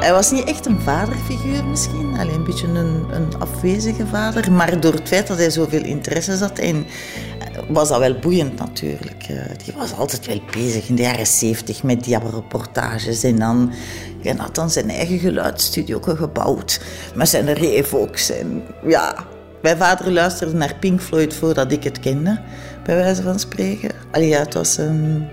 Hij 0.00 0.12
was 0.12 0.30
niet 0.30 0.44
echt 0.44 0.66
een 0.66 0.80
vaderfiguur 0.80 1.64
misschien, 1.64 2.18
alleen 2.18 2.34
een 2.34 2.44
beetje 2.44 2.66
een, 2.66 3.04
een 3.10 3.28
afwezige 3.38 4.06
vader. 4.06 4.52
Maar 4.52 4.80
door 4.80 4.92
het 4.92 5.08
feit 5.08 5.26
dat 5.26 5.38
hij 5.38 5.50
zoveel 5.50 5.84
interesses 5.84 6.40
had, 6.40 6.58
en 6.58 6.86
was 7.68 7.88
dat 7.88 7.98
wel 7.98 8.18
boeiend 8.18 8.58
natuurlijk. 8.58 9.22
Eh, 9.28 9.36
die 9.64 9.74
was 9.76 9.96
altijd 9.96 10.26
wel 10.26 10.40
bezig 10.52 10.88
in 10.88 10.94
de 10.94 11.02
jaren 11.02 11.26
zeventig 11.26 11.82
met 11.82 12.04
diareportages. 12.04 13.22
En 13.22 13.38
dan 13.38 13.72
had 14.36 14.54
dan 14.54 14.70
zijn 14.70 14.90
eigen 14.90 15.18
geluidsstudio 15.18 16.00
gebouwd 16.02 16.80
met 17.14 17.28
zijn 17.28 17.52
Revox. 17.52 18.30
En 18.30 18.62
ja, 18.86 19.14
mijn 19.62 19.76
vader 19.76 20.12
luisterde 20.12 20.54
naar 20.54 20.76
Pink 20.80 21.00
Floyd 21.00 21.34
voordat 21.34 21.72
ik 21.72 21.84
het 21.84 22.00
kende, 22.00 22.40
bij 22.84 22.96
wijze 22.96 23.22
van 23.22 23.38
spreken. 23.38 23.90
Allee, 24.10 24.28
ja, 24.28 24.38
het 24.38 24.54
was 24.54 24.76
een, 24.76 25.28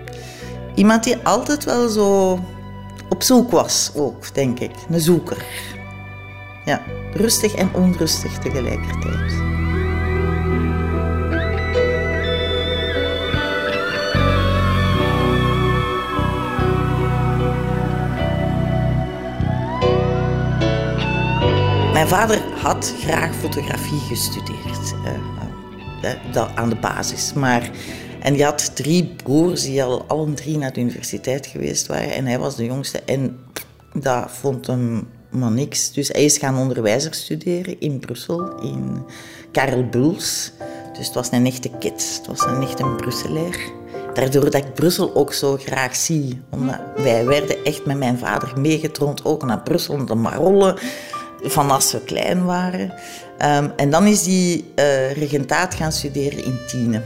iemand 0.75 1.03
die 1.03 1.17
altijd 1.23 1.63
wel 1.63 1.89
zo 1.89 2.39
op 3.09 3.23
zoek 3.23 3.51
was 3.51 3.91
ook, 3.95 4.33
denk 4.33 4.59
ik. 4.59 4.71
Een 4.89 4.99
zoeker. 4.99 5.45
Ja, 6.65 6.81
rustig 7.13 7.55
en 7.55 7.73
onrustig 7.73 8.37
tegelijkertijd. 8.37 9.33
Mijn 21.93 22.07
vader 22.07 22.41
had 22.61 22.93
graag 22.99 23.35
fotografie 23.35 23.99
gestudeerd, 23.99 24.93
uh, 26.35 26.47
aan 26.55 26.69
de 26.69 26.75
basis. 26.75 27.33
Maar 27.33 27.69
en 28.19 28.33
die 28.33 28.43
had 28.43 28.75
drie 28.75 29.15
broers 29.23 29.63
die 29.63 29.83
al 29.83 30.03
alle 30.07 30.33
drie 30.33 30.57
naar 30.57 30.73
de 30.73 30.79
universiteit 30.79 31.45
geweest 31.45 31.87
waren. 31.87 32.11
En 32.11 32.25
hij 32.25 32.39
was 32.39 32.55
de 32.55 32.65
jongste. 32.65 32.99
En 32.99 33.39
dat 33.93 34.31
vond 34.31 34.67
hem 34.67 35.07
maar 35.29 35.51
niks. 35.51 35.91
Dus 35.91 36.07
hij 36.07 36.23
is 36.23 36.37
gaan 36.37 36.57
onderwijzer 36.57 37.13
studeren 37.13 37.79
in 37.79 37.99
Brussel, 37.99 38.59
in 38.61 39.03
Karel 39.51 39.85
Buls. 39.85 40.51
Dus 40.97 41.05
het 41.05 41.15
was 41.15 41.31
een 41.31 41.45
echte 41.45 41.69
kid. 41.79 42.17
Het 42.17 42.27
was 42.27 42.41
een 42.41 42.61
echte 42.61 42.85
Brusselaar. 42.97 43.59
Daardoor 44.13 44.43
dat 44.43 44.55
ik 44.55 44.73
Brussel 44.73 45.15
ook 45.15 45.33
zo 45.33 45.57
graag 45.57 45.95
zie. 45.95 46.41
Omdat 46.49 46.79
wij 46.95 47.25
werden 47.25 47.63
echt 47.63 47.85
met 47.85 47.97
mijn 47.97 48.17
vader 48.17 48.59
meegetroond, 48.59 49.25
ook 49.25 49.45
naar 49.45 49.61
Brussel, 49.61 50.05
de 50.05 50.15
Marollen, 50.15 50.77
van 51.41 51.71
als 51.71 51.91
we 51.91 52.01
klein 52.01 52.45
waren. 52.45 52.93
Um, 53.45 53.71
en 53.75 53.89
dan 53.89 54.05
is 54.05 54.25
hij 54.25 54.63
uh, 54.75 55.11
regentaat 55.11 55.75
gaan 55.75 55.91
studeren 55.91 56.43
in 56.43 56.59
Tiene 56.67 57.01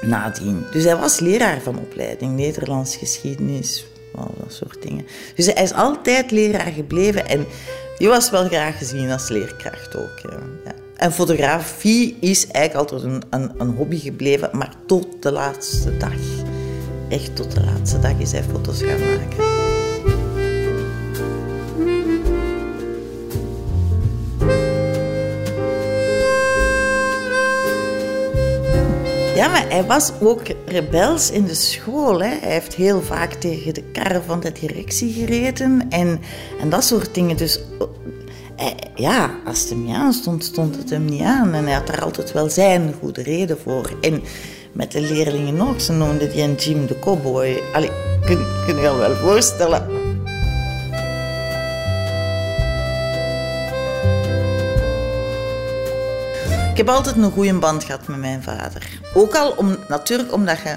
nadien. 0.00 0.64
Dus 0.70 0.84
hij 0.84 0.96
was 0.96 1.20
leraar 1.20 1.60
van 1.60 1.78
opleiding, 1.78 2.36
Nederlands 2.36 2.96
geschiedenis, 2.96 3.86
al 4.14 4.34
dat 4.38 4.52
soort 4.52 4.82
dingen. 4.82 5.06
Dus 5.34 5.46
hij 5.46 5.62
is 5.62 5.72
altijd 5.72 6.30
leraar 6.30 6.72
gebleven 6.72 7.28
en 7.28 7.46
die 7.98 8.08
was 8.08 8.30
wel 8.30 8.44
graag 8.44 8.78
gezien 8.78 9.10
als 9.10 9.28
leerkracht 9.28 9.96
ook. 9.96 10.18
Ja. 10.22 10.38
En 10.96 11.12
fotografie 11.12 12.16
is 12.20 12.46
eigenlijk 12.46 12.90
altijd 12.90 13.12
een, 13.12 13.22
een, 13.30 13.50
een, 13.58 13.74
hobby 13.74 13.98
gebleven, 13.98 14.50
maar 14.52 14.72
tot 14.86 15.06
de 15.20 15.32
laatste 15.32 15.96
dag. 15.96 16.20
Echt 17.08 17.36
tot 17.36 17.54
de 17.54 17.64
laatste 17.64 17.98
dag 17.98 18.18
is 18.18 18.32
hij 18.32 18.42
foto's 18.42 18.82
gaan 18.82 19.00
maken. 19.00 19.49
Ja, 29.40 29.48
maar 29.48 29.66
hij 29.68 29.84
was 29.84 30.12
ook 30.20 30.42
rebels 30.66 31.30
in 31.30 31.44
de 31.44 31.54
school. 31.54 32.22
Hè. 32.22 32.28
Hij 32.40 32.52
heeft 32.52 32.74
heel 32.74 33.02
vaak 33.02 33.32
tegen 33.32 33.74
de 33.74 33.82
karren 33.82 34.22
van 34.24 34.40
de 34.40 34.52
directie 34.52 35.12
gereden 35.12 35.86
en, 35.88 36.20
en 36.60 36.68
dat 36.68 36.84
soort 36.84 37.14
dingen. 37.14 37.36
Dus 37.36 37.60
eh, 38.56 38.66
ja, 38.94 39.30
als 39.46 39.60
het 39.60 39.68
hem 39.68 39.84
niet 39.84 39.94
aan 39.94 40.12
stond, 40.12 40.44
stond 40.44 40.76
het 40.76 40.90
hem 40.90 41.04
niet 41.04 41.22
aan. 41.22 41.54
En 41.54 41.64
hij 41.64 41.74
had 41.74 41.86
daar 41.86 42.02
altijd 42.02 42.32
wel 42.32 42.48
zijn 42.48 42.94
goede 43.00 43.22
reden 43.22 43.58
voor. 43.58 43.96
En 44.00 44.22
met 44.72 44.92
de 44.92 45.00
leerlingen 45.00 45.56
nog, 45.56 45.80
ze 45.80 45.92
noemden 45.92 46.30
die 46.30 46.42
een 46.42 46.54
Jim 46.54 46.86
de 46.86 46.98
Cowboy. 46.98 47.62
Allee, 47.72 47.90
kun, 48.24 48.44
kun 48.66 48.76
je 48.76 48.82
je 48.82 48.96
wel 48.96 49.16
voorstellen 49.16 50.09
Ik 56.70 56.76
heb 56.76 56.88
altijd 56.88 57.16
een 57.16 57.30
goede 57.30 57.54
band 57.54 57.84
gehad 57.84 58.08
met 58.08 58.18
mijn 58.18 58.42
vader. 58.42 59.00
Ook 59.14 59.34
al 59.34 59.50
om, 59.50 59.76
natuurlijk 59.88 60.32
omdat, 60.32 60.58
je, 60.58 60.76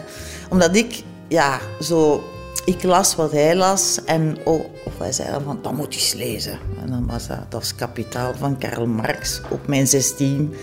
omdat 0.49 0.75
ik 0.75 1.03
ja, 1.27 1.60
zo... 1.82 2.23
Ik 2.65 2.84
las 2.84 3.15
wat 3.15 3.32
hij 3.32 3.56
las 3.56 3.99
en 4.06 4.38
oh, 4.43 4.65
of 4.86 4.97
hij 4.97 5.12
zei 5.12 5.32
dan 5.32 5.43
van, 5.43 5.60
dat 5.62 5.73
moet 5.73 5.93
je 5.93 5.99
eens 5.99 6.13
lezen. 6.13 6.60
En 6.82 6.89
dan 6.89 7.08
was 7.08 7.27
dat, 7.27 7.38
dat 7.49 7.60
was 7.60 7.75
Kapitaal 7.75 8.34
van 8.39 8.58
Karl 8.58 8.86
Marx 8.86 9.41
op 9.49 9.67
mijn 9.67 9.88
16. 9.88 10.53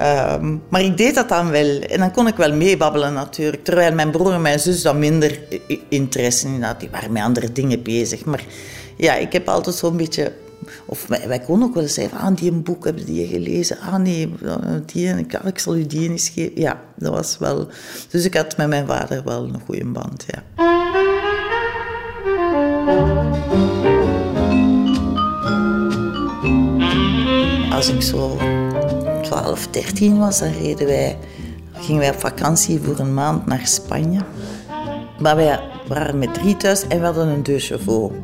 Um, 0.00 0.62
maar 0.68 0.82
ik 0.82 0.96
deed 0.96 1.14
dat 1.14 1.28
dan 1.28 1.50
wel. 1.50 1.80
En 1.80 1.98
dan 1.98 2.12
kon 2.12 2.26
ik 2.26 2.36
wel 2.36 2.52
meebabbelen 2.52 3.12
natuurlijk. 3.12 3.64
Terwijl 3.64 3.94
mijn 3.94 4.10
broer 4.10 4.32
en 4.32 4.42
mijn 4.42 4.60
zus 4.60 4.82
dan 4.82 4.98
minder 4.98 5.40
interesse 5.88 6.46
in 6.46 6.62
hadden. 6.62 6.78
Die 6.78 6.90
waren 6.90 7.12
met 7.12 7.22
andere 7.22 7.52
dingen 7.52 7.82
bezig. 7.82 8.24
Maar 8.24 8.44
ja, 8.96 9.14
ik 9.14 9.32
heb 9.32 9.48
altijd 9.48 9.76
zo'n 9.76 9.96
beetje 9.96 10.32
of 10.84 11.06
wij, 11.06 11.40
konden 11.40 11.68
ook 11.68 11.74
wel 11.74 11.82
eens 11.82 11.94
zeggen, 11.94 12.18
ah, 12.18 12.36
die 12.36 12.50
een 12.50 12.62
boek 12.62 12.84
hebben 12.84 13.04
die 13.04 13.26
gelezen. 13.26 13.78
Ah 13.78 13.96
nee, 13.96 14.34
die, 14.86 15.08
ik, 15.08 15.32
ik 15.32 15.58
zal 15.58 15.76
u 15.76 15.86
die 15.86 16.10
eens 16.10 16.28
geven. 16.28 16.60
Ja, 16.60 16.80
dat 16.96 17.12
was 17.12 17.38
wel... 17.38 17.68
Dus 18.10 18.24
ik 18.24 18.34
had 18.34 18.56
met 18.56 18.68
mijn 18.68 18.86
vader 18.86 19.24
wel 19.24 19.44
een 19.44 19.60
goede 19.64 19.84
band, 19.84 20.24
ja. 20.26 20.42
Als 27.74 27.88
ik 27.88 28.02
zo 28.02 28.38
12, 29.22 29.66
13 29.70 30.18
was, 30.18 30.38
dan 30.38 30.52
reden 30.52 30.86
wij, 30.86 31.18
gingen 31.72 32.00
wij 32.00 32.10
op 32.10 32.20
vakantie 32.20 32.80
voor 32.80 32.98
een 32.98 33.14
maand 33.14 33.46
naar 33.46 33.66
Spanje. 33.66 34.20
Maar 35.18 35.36
wij 35.36 35.60
waren 35.88 36.18
met 36.18 36.34
drie 36.34 36.56
thuis 36.56 36.86
en 36.86 36.98
we 36.98 37.04
hadden 37.04 37.28
een 37.28 37.42
deux 37.42 37.66
chevaux. 37.66 38.14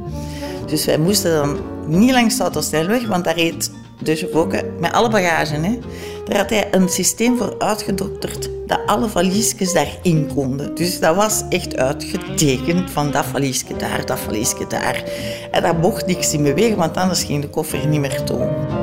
Dus 0.67 0.85
wij 0.85 0.99
moesten 0.99 1.33
dan 1.33 1.59
niet 1.89 2.11
langs 2.11 2.37
de 2.37 2.63
snelweg, 2.63 3.07
want 3.07 3.25
daar 3.25 3.37
reed 3.37 3.71
de 4.03 4.17
chauffeur 4.17 4.65
met 4.81 4.93
alle 4.93 5.09
bagage. 5.09 5.55
Hè. 5.55 5.79
Daar 6.25 6.39
had 6.39 6.51
hij 6.51 6.69
een 6.71 6.89
systeem 6.89 7.37
voor 7.37 7.55
uitgedokterd 7.59 8.51
dat 8.67 8.81
alle 8.87 9.09
valiesjes 9.09 9.73
daarin 9.73 10.31
konden. 10.35 10.75
Dus 10.75 11.01
dat 11.01 11.17
was 11.17 11.43
echt 11.49 11.77
uitgetekend 11.77 12.91
van 12.91 13.11
dat 13.11 13.25
valiesje 13.25 13.77
daar, 13.77 14.07
dat 14.07 14.19
valiesje 14.19 14.67
daar. 14.69 15.05
En 15.51 15.63
daar 15.63 15.77
mocht 15.77 16.07
niks 16.07 16.33
in 16.33 16.43
bewegen, 16.43 16.77
want 16.77 16.97
anders 16.97 17.25
ging 17.25 17.43
de 17.43 17.49
koffer 17.49 17.87
niet 17.87 18.01
meer 18.01 18.23
toe. 18.23 18.78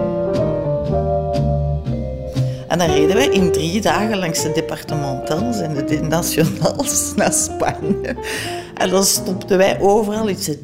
En 2.75 2.81
dan 2.88 2.89
reden 2.89 3.15
wij 3.15 3.27
in 3.27 3.51
drie 3.51 3.81
dagen 3.81 4.17
langs 4.17 4.41
de 4.41 4.51
departementals 4.51 5.59
en 5.59 5.85
de 5.85 6.01
nationals 6.01 7.11
naar 7.15 7.33
Spanje. 7.33 8.15
En 8.73 8.89
dan 8.89 9.03
stopten 9.03 9.57
wij 9.57 9.79
overal 9.79 10.29
iets 10.29 10.49
in 10.49 10.61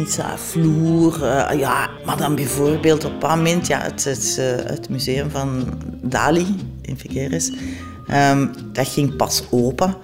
iets 0.00 0.18
aan 0.18 0.38
Vloer. 0.38 1.18
Ja, 1.56 1.90
maar 2.04 2.16
dan 2.16 2.34
bijvoorbeeld 2.34 3.04
op 3.04 3.22
een 3.22 3.28
moment, 3.28 3.66
ja, 3.66 3.80
het, 3.80 4.04
het, 4.04 4.36
uh, 4.40 4.46
het 4.46 4.88
museum 4.88 5.30
van 5.30 5.64
Dali 6.02 6.56
in 6.82 6.98
Figueres, 6.98 7.50
um, 8.30 8.50
dat 8.72 8.88
ging 8.88 9.16
pas 9.16 9.42
open. 9.50 9.96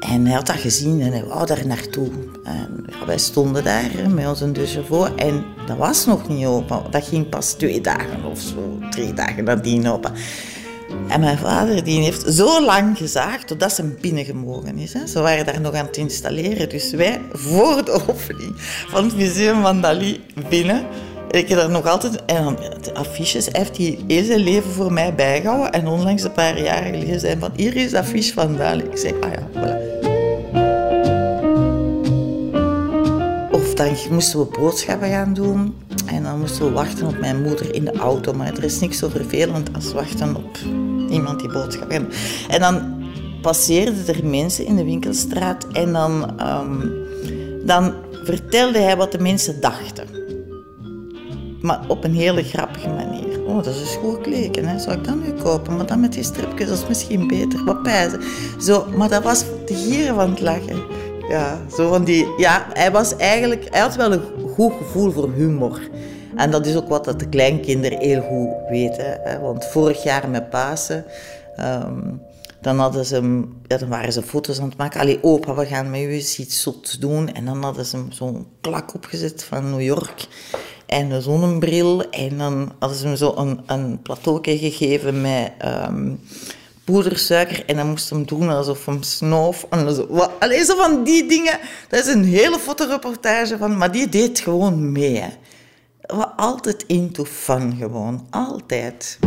En 0.00 0.26
hij 0.26 0.34
had 0.34 0.46
dat 0.46 0.56
gezien 0.56 1.00
en 1.00 1.12
hij 1.12 1.24
wou 1.24 1.46
daar 1.46 1.66
naartoe. 1.66 2.10
En 2.46 2.84
ja, 2.86 3.06
wij 3.06 3.18
stonden 3.18 3.64
daar 3.64 3.90
met 4.14 4.26
onze 4.26 4.52
deux 4.52 4.78
en 5.16 5.44
dat 5.66 5.76
was 5.76 6.06
nog 6.06 6.28
niet 6.28 6.46
open. 6.46 6.82
Dat 6.90 7.06
ging 7.06 7.28
pas 7.28 7.52
twee 7.52 7.80
dagen 7.80 8.24
of 8.30 8.40
zo, 8.40 8.78
drie 8.90 9.14
dagen 9.14 9.44
nadien 9.44 9.88
open. 9.88 10.12
En 11.08 11.20
mijn 11.20 11.38
vader 11.38 11.84
die 11.84 12.02
heeft 12.02 12.34
zo 12.34 12.64
lang 12.64 12.96
gezaagd 12.96 13.46
totdat 13.46 13.72
ze 13.72 13.84
binnengemogen 14.00 14.78
is. 14.78 14.92
Hè. 14.92 15.06
Ze 15.06 15.20
waren 15.20 15.46
daar 15.46 15.60
nog 15.60 15.74
aan 15.74 15.86
het 15.86 15.96
installeren. 15.96 16.68
Dus 16.68 16.90
wij 16.90 17.20
voor 17.32 17.84
de 17.84 17.90
opening 18.08 18.52
van 18.88 19.04
het 19.04 19.16
museum 19.16 19.62
van 19.62 19.80
Dali 19.80 20.20
binnen. 20.48 20.86
Ik 21.30 21.48
heb 21.48 21.58
daar 21.58 21.70
nog 21.70 21.86
altijd... 21.86 22.24
En 22.24 22.44
dan, 22.44 22.58
affiches 22.94 23.48
heeft 23.52 23.76
hij 23.76 24.24
zijn 24.24 24.40
leven 24.40 24.70
voor 24.70 24.92
mij 24.92 25.14
bijgehouden. 25.14 25.72
En 25.72 25.86
onlangs 25.86 26.22
een 26.22 26.32
paar 26.32 26.62
jaar 26.62 26.82
geleden 26.82 27.20
zei 27.20 27.36
van... 27.38 27.50
Hier 27.56 27.76
is 27.76 27.90
de 27.90 27.98
affiche 27.98 28.32
van 28.32 28.56
Dali. 28.56 28.84
Ik 28.84 28.96
zei, 28.96 29.14
ah 29.20 29.30
ja, 29.32 29.48
voilà. 29.52 29.85
Dan 33.76 33.96
moesten 34.10 34.38
we 34.38 34.58
boodschappen 34.58 35.08
gaan 35.08 35.34
doen. 35.34 35.74
En 36.06 36.22
dan 36.22 36.38
moesten 36.38 36.64
we 36.66 36.72
wachten 36.72 37.06
op 37.06 37.18
mijn 37.18 37.42
moeder 37.42 37.74
in 37.74 37.84
de 37.84 37.92
auto. 37.92 38.32
Maar 38.32 38.46
er 38.46 38.64
is 38.64 38.80
niks 38.80 38.98
zo 38.98 39.08
vervelend 39.08 39.70
als 39.74 39.92
wachten 39.92 40.36
op 40.36 40.58
iemand 41.08 41.40
die 41.40 41.52
boodschappen 41.52 41.96
gaat 41.96 42.14
En 42.48 42.60
dan 42.60 43.04
passeerden 43.42 44.14
er 44.14 44.26
mensen 44.26 44.66
in 44.66 44.76
de 44.76 44.84
winkelstraat. 44.84 45.66
En 45.72 45.92
dan, 45.92 46.40
um, 46.40 46.92
dan 47.66 47.94
vertelde 48.24 48.78
hij 48.78 48.96
wat 48.96 49.12
de 49.12 49.18
mensen 49.18 49.60
dachten. 49.60 50.06
Maar 51.60 51.80
op 51.88 52.04
een 52.04 52.14
hele 52.14 52.42
grappige 52.42 52.88
manier. 52.88 53.44
Oh, 53.46 53.56
dat 53.56 53.74
is 53.74 53.80
een 53.80 53.86
schoolkleken, 53.86 54.66
hè. 54.66 54.78
Zou 54.78 54.96
ik 54.96 55.04
dat 55.04 55.14
nu 55.14 55.32
kopen? 55.32 55.76
Maar 55.76 55.86
dan 55.86 56.00
met 56.00 56.12
die 56.12 56.22
stripjes, 56.22 56.68
dat 56.68 56.78
is 56.78 56.88
misschien 56.88 57.26
beter. 57.26 57.64
Wat 57.64 57.82
pijzen. 57.82 58.20
Zo, 58.60 58.86
maar 58.96 59.08
dat 59.08 59.22
was 59.22 59.44
de 59.66 59.74
gieren 59.74 60.14
van 60.14 60.30
het 60.30 60.40
lachen. 60.40 60.82
Ja, 61.28 61.60
zo 61.76 61.88
van 61.88 62.04
die... 62.04 62.26
Ja, 62.36 62.66
hij 62.72 62.92
was 62.92 63.16
eigenlijk... 63.16 63.66
Hij 63.70 63.80
had 63.80 63.96
wel 63.96 64.12
een 64.12 64.22
goed 64.54 64.72
gevoel 64.78 65.10
voor 65.10 65.32
humor. 65.32 65.80
En 66.36 66.50
dat 66.50 66.66
is 66.66 66.76
ook 66.76 66.88
wat 66.88 67.04
dat 67.04 67.18
de 67.18 67.28
kleinkinderen 67.28 67.98
heel 67.98 68.20
goed 68.20 68.68
weten. 68.68 69.20
Hè. 69.22 69.40
Want 69.40 69.64
vorig 69.64 70.02
jaar 70.02 70.28
met 70.28 70.50
Pasen... 70.50 71.04
Um, 71.60 72.20
dan, 72.60 72.78
hadden 72.78 73.06
ze, 73.06 73.44
ja, 73.66 73.76
dan 73.76 73.88
waren 73.88 74.12
ze 74.12 74.22
foto's 74.22 74.60
aan 74.60 74.68
het 74.68 74.76
maken. 74.76 75.00
Allee, 75.00 75.18
opa, 75.22 75.54
we 75.54 75.66
gaan 75.66 75.90
met 75.90 76.00
u 76.00 76.12
eens 76.12 76.38
iets 76.38 76.62
zots 76.62 76.98
doen. 76.98 77.32
En 77.32 77.44
dan 77.44 77.62
hadden 77.62 77.84
ze 77.84 78.04
zo'n 78.08 78.46
klak 78.60 78.94
opgezet 78.94 79.44
van 79.44 79.70
New 79.70 79.80
York 79.80 80.26
en 80.86 81.10
een 81.10 81.22
zonnebril. 81.22 82.10
En 82.10 82.38
dan 82.38 82.72
hadden 82.78 82.98
ze 82.98 83.06
hem 83.06 83.16
zo 83.16 83.34
een, 83.36 83.60
een 83.66 84.00
gegeven 84.42 85.20
met 85.20 85.52
um, 85.88 86.20
poedersuiker. 86.86 87.64
En 87.66 87.76
dan 87.76 87.88
moest 87.88 88.10
hem 88.10 88.26
doen 88.26 88.48
alsof 88.48 88.86
hem 88.86 89.02
snoof. 89.02 89.66
En 89.70 89.94
zo, 89.94 90.30
allee, 90.38 90.64
zo 90.64 90.76
van 90.76 91.04
die 91.04 91.26
dingen. 91.26 91.58
Dat 91.88 92.06
is 92.06 92.12
een 92.14 92.24
hele 92.24 92.58
fotoreportage 92.58 93.58
van. 93.58 93.76
Maar 93.76 93.92
die 93.92 94.08
deed 94.08 94.40
gewoon 94.40 94.92
mee. 94.92 95.16
Hè. 95.16 95.28
Altijd 96.36 96.84
into 96.86 97.24
fun 97.24 97.76
gewoon. 97.78 98.26
Altijd. 98.30 99.18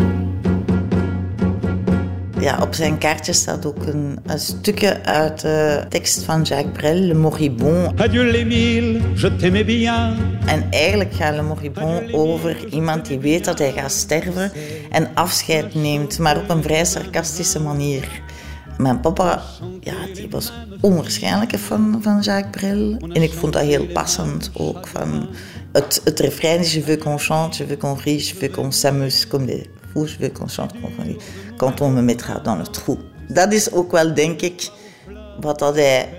Ja, 2.39 2.57
op 2.61 2.73
zijn 2.75 2.97
kaartje 2.97 3.33
staat 3.33 3.65
ook 3.65 3.85
een, 3.85 4.19
een 4.25 4.39
stukje 4.39 5.03
uit 5.03 5.41
de 5.41 5.85
tekst 5.89 6.23
van 6.23 6.41
Jacques 6.41 6.71
Brel, 6.77 6.95
Le 6.95 7.13
Moribond. 7.13 8.01
Adieu 8.01 8.31
l'Émile, 8.31 8.99
je 9.15 9.35
t'aimais 9.35 9.65
bien. 9.65 10.15
En 10.45 10.67
eigenlijk 10.69 11.13
gaat 11.13 11.35
Le 11.35 11.41
Moribond 11.41 12.13
over 12.13 12.67
iemand 12.67 13.05
die 13.05 13.19
weet 13.19 13.45
dat 13.45 13.59
hij 13.59 13.71
gaat 13.71 13.91
sterven 13.91 14.51
en 14.89 15.09
afscheid 15.13 15.75
neemt, 15.75 16.19
maar 16.19 16.37
op 16.37 16.49
een 16.49 16.63
vrij 16.63 16.85
sarcastische 16.85 17.59
manier. 17.59 18.21
Mijn 18.77 18.99
papa, 18.99 19.41
ja, 19.79 19.93
die 20.13 20.29
was 20.29 20.53
onwaarschijnlijk 20.81 21.57
fan 21.57 21.99
van 22.01 22.19
Jacques 22.19 22.61
Brel. 22.61 22.97
En 23.13 23.21
ik 23.21 23.33
vond 23.33 23.53
dat 23.53 23.63
heel 23.63 23.85
passend 23.85 24.51
ook. 24.53 24.87
Van 24.87 25.29
het, 25.71 26.01
het 26.03 26.19
refrein 26.19 26.63
Je 26.63 26.81
veux 26.81 26.97
qu'on 26.97 27.19
chante, 27.19 27.57
je 27.57 27.65
veux 27.65 27.77
qu'on 27.77 27.97
rie, 28.03 28.19
je 28.19 28.35
veux 28.35 28.51
qu'on 28.51 28.71
s'amuse 28.71 29.27
comme 29.27 29.45
des 29.45 29.65
fous, 29.93 30.11
je 30.11 30.17
veux 30.19 30.29
qu'on 30.29 30.47
qu'on 30.47 31.03
rie 31.03 31.17
quand 31.57 31.81
on 31.81 31.89
me 31.89 32.01
mettra 32.01 32.39
dans 32.39 32.57
le. 32.57 32.97
Dat 33.27 33.53
is 33.53 33.71
ook 33.71 33.91
wel, 33.91 34.13
denk 34.13 34.41
ik, 34.41 34.69
wat 35.41 35.59
dat 35.59 35.75
hij 35.75 36.09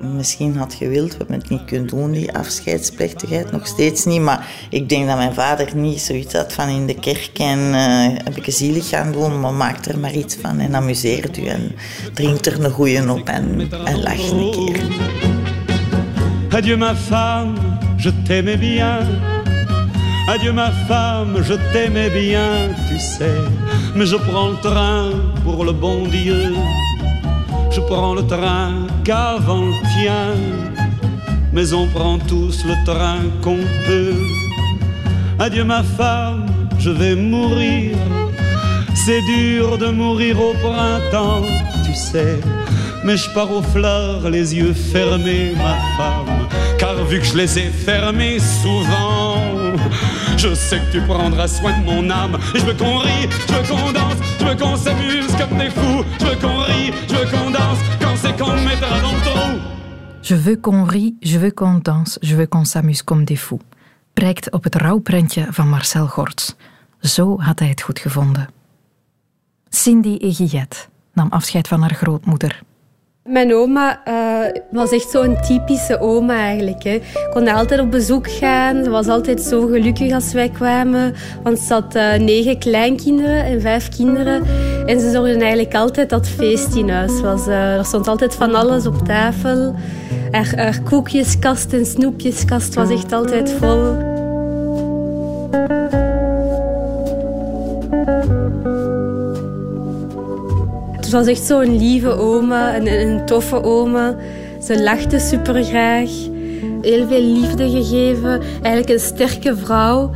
misschien 0.00 0.56
had 0.56 0.74
gewild. 0.74 1.10
We 1.10 1.16
hebben 1.16 1.36
het 1.36 1.48
niet 1.48 1.64
kunnen 1.64 1.86
doen, 1.86 2.10
die 2.10 2.32
afscheidsplechtigheid, 2.32 3.52
nog 3.52 3.66
steeds 3.66 4.04
niet. 4.04 4.20
Maar 4.20 4.46
ik 4.70 4.88
denk 4.88 5.06
dat 5.06 5.16
mijn 5.16 5.34
vader 5.34 5.76
niet 5.76 6.00
zoiets 6.00 6.34
had 6.34 6.52
van 6.52 6.68
in 6.68 6.86
de 6.86 6.94
kerk 6.94 7.38
en 7.38 7.58
uh, 7.58 8.18
heb 8.24 8.36
ik 8.36 8.46
een 8.46 8.52
zielig 8.52 8.88
gaan 8.88 9.12
doen, 9.12 9.40
maar 9.40 9.54
maak 9.54 9.84
er 9.84 9.98
maar 9.98 10.14
iets 10.14 10.36
van 10.40 10.58
en 10.58 10.74
amuseert 10.74 11.36
u 11.36 11.46
en 11.46 11.72
drinkt 12.12 12.46
er 12.46 12.64
een 12.64 12.70
goeie 12.70 13.10
op 13.10 13.28
en, 13.28 13.70
en 13.84 14.02
lacht 14.02 14.30
een 14.30 14.50
keer. 14.50 14.80
Adieu 16.50 16.76
ma 16.76 16.94
femme, 16.94 17.54
je 17.96 18.22
t'aimais 18.22 18.58
bien. 18.58 19.35
Adieu 20.28 20.52
ma 20.52 20.70
femme, 20.88 21.36
je 21.42 21.54
t'aimais 21.72 22.10
bien, 22.10 22.74
tu 22.88 22.98
sais. 22.98 23.40
Mais 23.94 24.06
je 24.06 24.16
prends 24.16 24.48
le 24.48 24.56
train 24.56 25.10
pour 25.44 25.64
le 25.64 25.72
bon 25.72 26.06
Dieu. 26.08 26.52
Je 27.70 27.80
prends 27.80 28.14
le 28.14 28.26
train 28.26 28.86
qu'avant 29.04 29.66
le 29.66 29.72
tien. 29.94 30.34
Mais 31.52 31.72
on 31.72 31.86
prend 31.86 32.18
tous 32.18 32.64
le 32.64 32.74
train 32.84 33.20
qu'on 33.40 33.60
peut. 33.86 34.20
Adieu 35.38 35.64
ma 35.64 35.82
femme, 35.82 36.46
je 36.78 36.90
vais 36.90 37.14
mourir. 37.14 37.96
C'est 38.94 39.22
dur 39.22 39.78
de 39.78 39.86
mourir 39.86 40.40
au 40.40 40.52
printemps, 40.54 41.46
tu 41.84 41.94
sais. 41.94 42.40
Mais 43.04 43.16
je 43.16 43.30
pars 43.30 43.52
aux 43.52 43.62
fleurs, 43.62 44.28
les 44.28 44.56
yeux 44.56 44.74
fermés, 44.74 45.52
ma 45.56 45.76
femme. 45.96 46.48
Car 46.78 46.96
vu 47.04 47.20
que 47.20 47.26
je 47.26 47.36
les 47.36 47.58
ai 47.58 47.68
fermés 47.68 48.38
souvent, 48.38 49.36
je 50.48 50.54
sais 50.54 50.80
que 50.80 50.92
tu 50.92 51.00
prendras 51.00 51.48
soin 51.48 51.72
de 51.78 51.84
mon 51.84 52.10
âme. 52.10 52.38
Et 52.54 52.58
je 52.60 52.66
veux 52.66 52.74
qu'on 52.74 52.98
rie, 52.98 53.28
je 53.48 53.54
veux 53.54 53.66
qu'on 53.68 53.92
danse, 53.92 54.18
je 54.40 54.44
veux 54.46 54.56
qu'on 54.56 54.76
s'amuse 54.76 55.32
comme 55.38 55.58
des 55.58 55.70
fous. 55.70 56.04
Je 56.20 56.26
veux 56.26 56.36
qu'on 56.36 56.58
rie, 56.70 56.92
je 57.08 57.14
veux 57.14 57.30
qu'on 57.30 57.50
danse 57.50 57.96
qu'on 58.38 58.56
mettra 58.64 59.00
dans 59.00 59.12
le 59.12 59.20
trou. 59.20 59.60
Je 60.22 60.34
veux 60.34 60.56
qu'on 60.56 60.84
rie, 60.84 61.14
je 61.22 61.38
veux 61.38 61.50
qu'on 61.50 61.78
danse, 61.78 62.18
je 62.22 62.36
veux 62.36 62.46
qu'on 62.46 62.64
s'amuse 62.64 63.02
comme 63.02 63.24
des 63.24 63.36
fous. 63.36 63.60
Prijkt 64.14 64.52
op 64.52 64.64
het 64.64 64.74
rouwprentje 64.74 65.46
van 65.50 65.68
Marcel 65.68 66.06
Gorts. 66.06 66.56
Zo 67.00 67.40
had 67.40 67.58
hij 67.58 67.68
het 67.68 67.82
goed 67.82 67.98
gevonden. 67.98 68.48
Cindy 69.68 70.16
Egiet 70.18 70.88
nam 71.12 71.28
afscheid 71.30 71.68
van 71.68 71.80
haar 71.80 71.94
grootmoeder. 71.94 72.62
Mijn 73.26 73.54
oma 73.54 74.00
uh, 74.08 74.60
was 74.70 74.90
echt 74.90 75.10
zo'n 75.10 75.36
typische 75.40 76.00
oma 76.00 76.34
eigenlijk. 76.34 76.82
Hè. 76.82 77.00
Kon 77.30 77.48
altijd 77.48 77.80
op 77.80 77.90
bezoek 77.90 78.30
gaan. 78.30 78.84
Ze 78.84 78.90
was 78.90 79.06
altijd 79.06 79.40
zo 79.40 79.66
gelukkig 79.66 80.12
als 80.12 80.32
wij 80.32 80.48
kwamen. 80.48 81.14
Want 81.42 81.58
ze 81.58 81.72
had 81.72 81.96
uh, 81.96 82.14
negen 82.14 82.58
kleinkinderen 82.58 83.44
en 83.44 83.60
vijf 83.60 83.88
kinderen. 83.88 84.42
En 84.86 85.00
ze 85.00 85.10
zorgde 85.10 85.38
eigenlijk 85.38 85.74
altijd 85.74 86.10
dat 86.10 86.28
feest 86.28 86.74
in 86.74 86.90
huis 86.90 87.20
was. 87.20 87.46
Uh, 87.46 87.76
er 87.76 87.84
stond 87.84 88.08
altijd 88.08 88.34
van 88.34 88.54
alles 88.54 88.86
op 88.86 88.98
tafel. 89.06 89.74
Haar, 90.30 90.52
haar 90.56 90.82
koekjeskast 90.82 91.72
en 91.72 91.86
snoepjeskast 91.86 92.74
was 92.74 92.90
echt 92.90 93.12
altijd 93.12 93.52
vol. 93.60 94.14
Het 101.06 101.14
was 101.14 101.26
echt 101.26 101.42
zo'n 101.42 101.76
lieve 101.76 102.10
oma, 102.10 102.76
een, 102.76 102.86
een 102.86 103.26
toffe 103.26 103.62
oma. 103.62 104.16
Ze 104.62 104.82
lachte 104.82 105.18
super 105.18 105.64
graag. 105.64 106.10
Heel 106.80 107.06
veel 107.06 107.22
liefde 107.22 107.70
gegeven. 107.70 108.40
Eigenlijk 108.62 108.88
een 108.88 109.00
sterke 109.00 109.56
vrouw. 109.56 110.10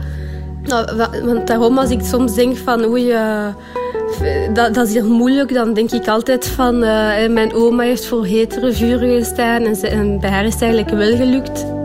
Nou, 0.62 0.87
want 1.24 1.46
daarom 1.46 1.79
als 1.79 1.90
ik 1.90 2.00
soms 2.03 2.35
denk 2.35 2.57
van 2.57 2.85
oei, 2.85 3.12
uh, 3.12 3.46
dat, 4.55 4.74
dat, 4.74 4.87
is 4.87 4.94
heel 4.94 5.09
moeilijk, 5.09 5.55
dan 5.55 5.74
denk 5.74 5.90
ik 5.90 6.09
altijd 6.09 6.46
van 6.46 6.74
uh, 6.74 7.29
mijn 7.29 7.55
oma 7.55 7.83
heeft 7.83 8.07
voor 8.07 8.24
hetere 8.24 8.72
vuren 8.72 9.18
gestaan 9.18 9.62
en, 9.62 9.76
ze, 9.76 9.88
en 9.88 10.20
bij 10.20 10.31
haar 10.31 10.44
is 10.44 10.53
het 10.53 10.62
eigenlijk 10.62 10.90
wel 10.90 11.16
gelukt. 11.16 11.79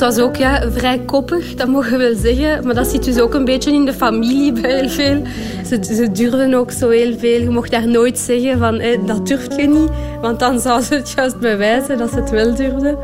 Het 0.00 0.14
was 0.14 0.24
ook 0.24 0.36
ja, 0.36 0.70
vrij 0.70 0.98
koppig, 0.98 1.54
dat 1.54 1.68
mogen 1.68 1.90
we 1.90 1.96
wel 1.96 2.14
zeggen. 2.14 2.66
Maar 2.66 2.74
dat 2.74 2.86
zit 2.86 3.04
dus 3.04 3.20
ook 3.20 3.34
een 3.34 3.44
beetje 3.44 3.72
in 3.72 3.84
de 3.84 3.92
familie 3.92 4.52
bij 4.52 4.74
heel 4.74 4.88
veel. 4.88 5.22
Ze, 5.66 5.94
ze 5.94 6.10
durfden 6.12 6.54
ook 6.54 6.70
zo 6.70 6.88
heel 6.88 7.18
veel. 7.18 7.40
Je 7.40 7.50
mocht 7.50 7.70
daar 7.70 7.88
nooit 7.88 8.18
zeggen 8.18 8.58
van 8.58 8.82
dat 9.06 9.26
durf 9.26 9.56
je 9.56 9.68
niet. 9.68 9.88
Want 10.20 10.38
dan 10.38 10.60
zou 10.60 10.82
ze 10.82 10.94
het 10.94 11.10
juist 11.10 11.38
bewijzen 11.38 11.98
dat 11.98 12.10
ze 12.10 12.16
het 12.16 12.30
wel 12.30 12.54
durfden. 12.54 12.98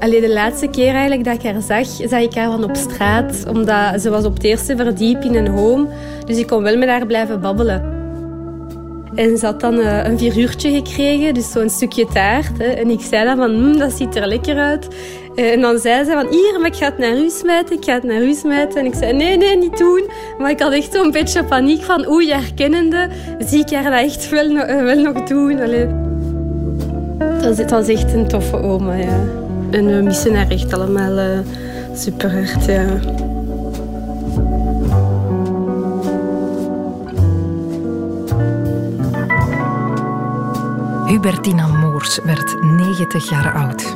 Alleen 0.00 0.20
de 0.20 0.32
laatste 0.32 0.66
keer 0.66 0.92
eigenlijk 0.92 1.24
dat 1.24 1.34
ik 1.34 1.42
haar 1.42 1.62
zag, 1.62 2.08
zag 2.08 2.20
ik 2.20 2.34
haar 2.34 2.50
van 2.50 2.64
op 2.64 2.76
straat. 2.76 3.44
Omdat 3.48 4.00
ze 4.00 4.10
was 4.10 4.24
op 4.24 4.34
het 4.34 4.44
eerste 4.44 4.76
verdiep 4.76 5.22
in 5.22 5.34
een 5.34 5.48
home. 5.48 5.86
Dus 6.26 6.36
ik 6.36 6.46
kon 6.46 6.62
wel 6.62 6.76
met 6.76 6.88
haar 6.88 7.06
blijven 7.06 7.40
babbelen. 7.40 7.94
En 9.14 9.38
ze 9.38 9.46
had 9.46 9.60
dan 9.60 9.74
uh, 9.74 10.04
een 10.04 10.18
vieruurtje 10.18 10.70
gekregen, 10.70 11.34
dus 11.34 11.52
zo'n 11.52 11.70
stukje 11.70 12.06
taart. 12.06 12.58
En 12.58 12.90
ik 12.90 13.00
zei 13.00 13.24
dan 13.24 13.36
van, 13.36 13.54
hm, 13.54 13.78
dat 13.78 13.92
ziet 13.92 14.16
er 14.16 14.26
lekker 14.26 14.56
uit. 14.56 14.88
Uh, 15.36 15.52
en 15.52 15.60
dan 15.60 15.78
zei 15.78 16.04
ze 16.04 16.10
van, 16.10 16.26
hier, 16.30 16.60
maar 16.60 16.68
ik 16.68 16.76
ga 16.76 16.84
het 16.84 16.98
naar 16.98 17.16
u 17.16 17.28
smijten, 17.30 17.76
ik 17.76 17.84
ga 17.84 17.92
het 17.92 18.02
naar 18.02 18.22
u 18.22 18.34
smijten. 18.34 18.80
En 18.80 18.86
ik 18.86 18.94
zei, 18.94 19.12
nee, 19.12 19.36
nee, 19.36 19.56
niet 19.56 19.78
doen. 19.78 20.10
Maar 20.38 20.50
ik 20.50 20.60
had 20.60 20.72
echt 20.72 20.92
zo'n 20.92 21.10
beetje 21.10 21.44
paniek 21.44 21.82
van, 21.82 22.08
oei, 22.08 22.32
herkennende, 22.32 23.08
zie 23.38 23.60
ik 23.60 23.70
haar 23.70 23.90
dat 23.90 24.00
echt 24.00 24.28
wel, 24.28 24.50
uh, 24.50 24.82
wel 24.82 24.96
nog 24.96 25.22
doen. 25.22 25.60
Allee. 25.60 25.86
Dat 27.56 27.70
was 27.70 27.88
echt 27.88 28.12
een 28.12 28.28
toffe 28.28 28.62
oma, 28.62 28.94
ja. 28.94 29.20
En 29.70 29.86
we 29.86 30.02
missen 30.02 30.34
haar 30.34 30.50
echt 30.50 30.72
allemaal 30.72 31.42
super 31.94 32.32
hard, 32.32 32.64
ja. 32.64 32.84
Hubertina 41.06 41.66
Moors 41.66 42.20
werd 42.24 42.62
90 42.62 43.30
jaar 43.30 43.54
oud. 43.54 43.94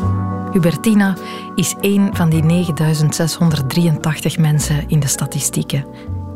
Hubertina 0.52 1.16
is 1.54 1.74
één 1.80 2.16
van 2.16 2.28
die 2.28 2.42
9683 2.42 4.38
mensen 4.38 4.88
in 4.88 5.00
de 5.00 5.06
statistieken. 5.06 5.84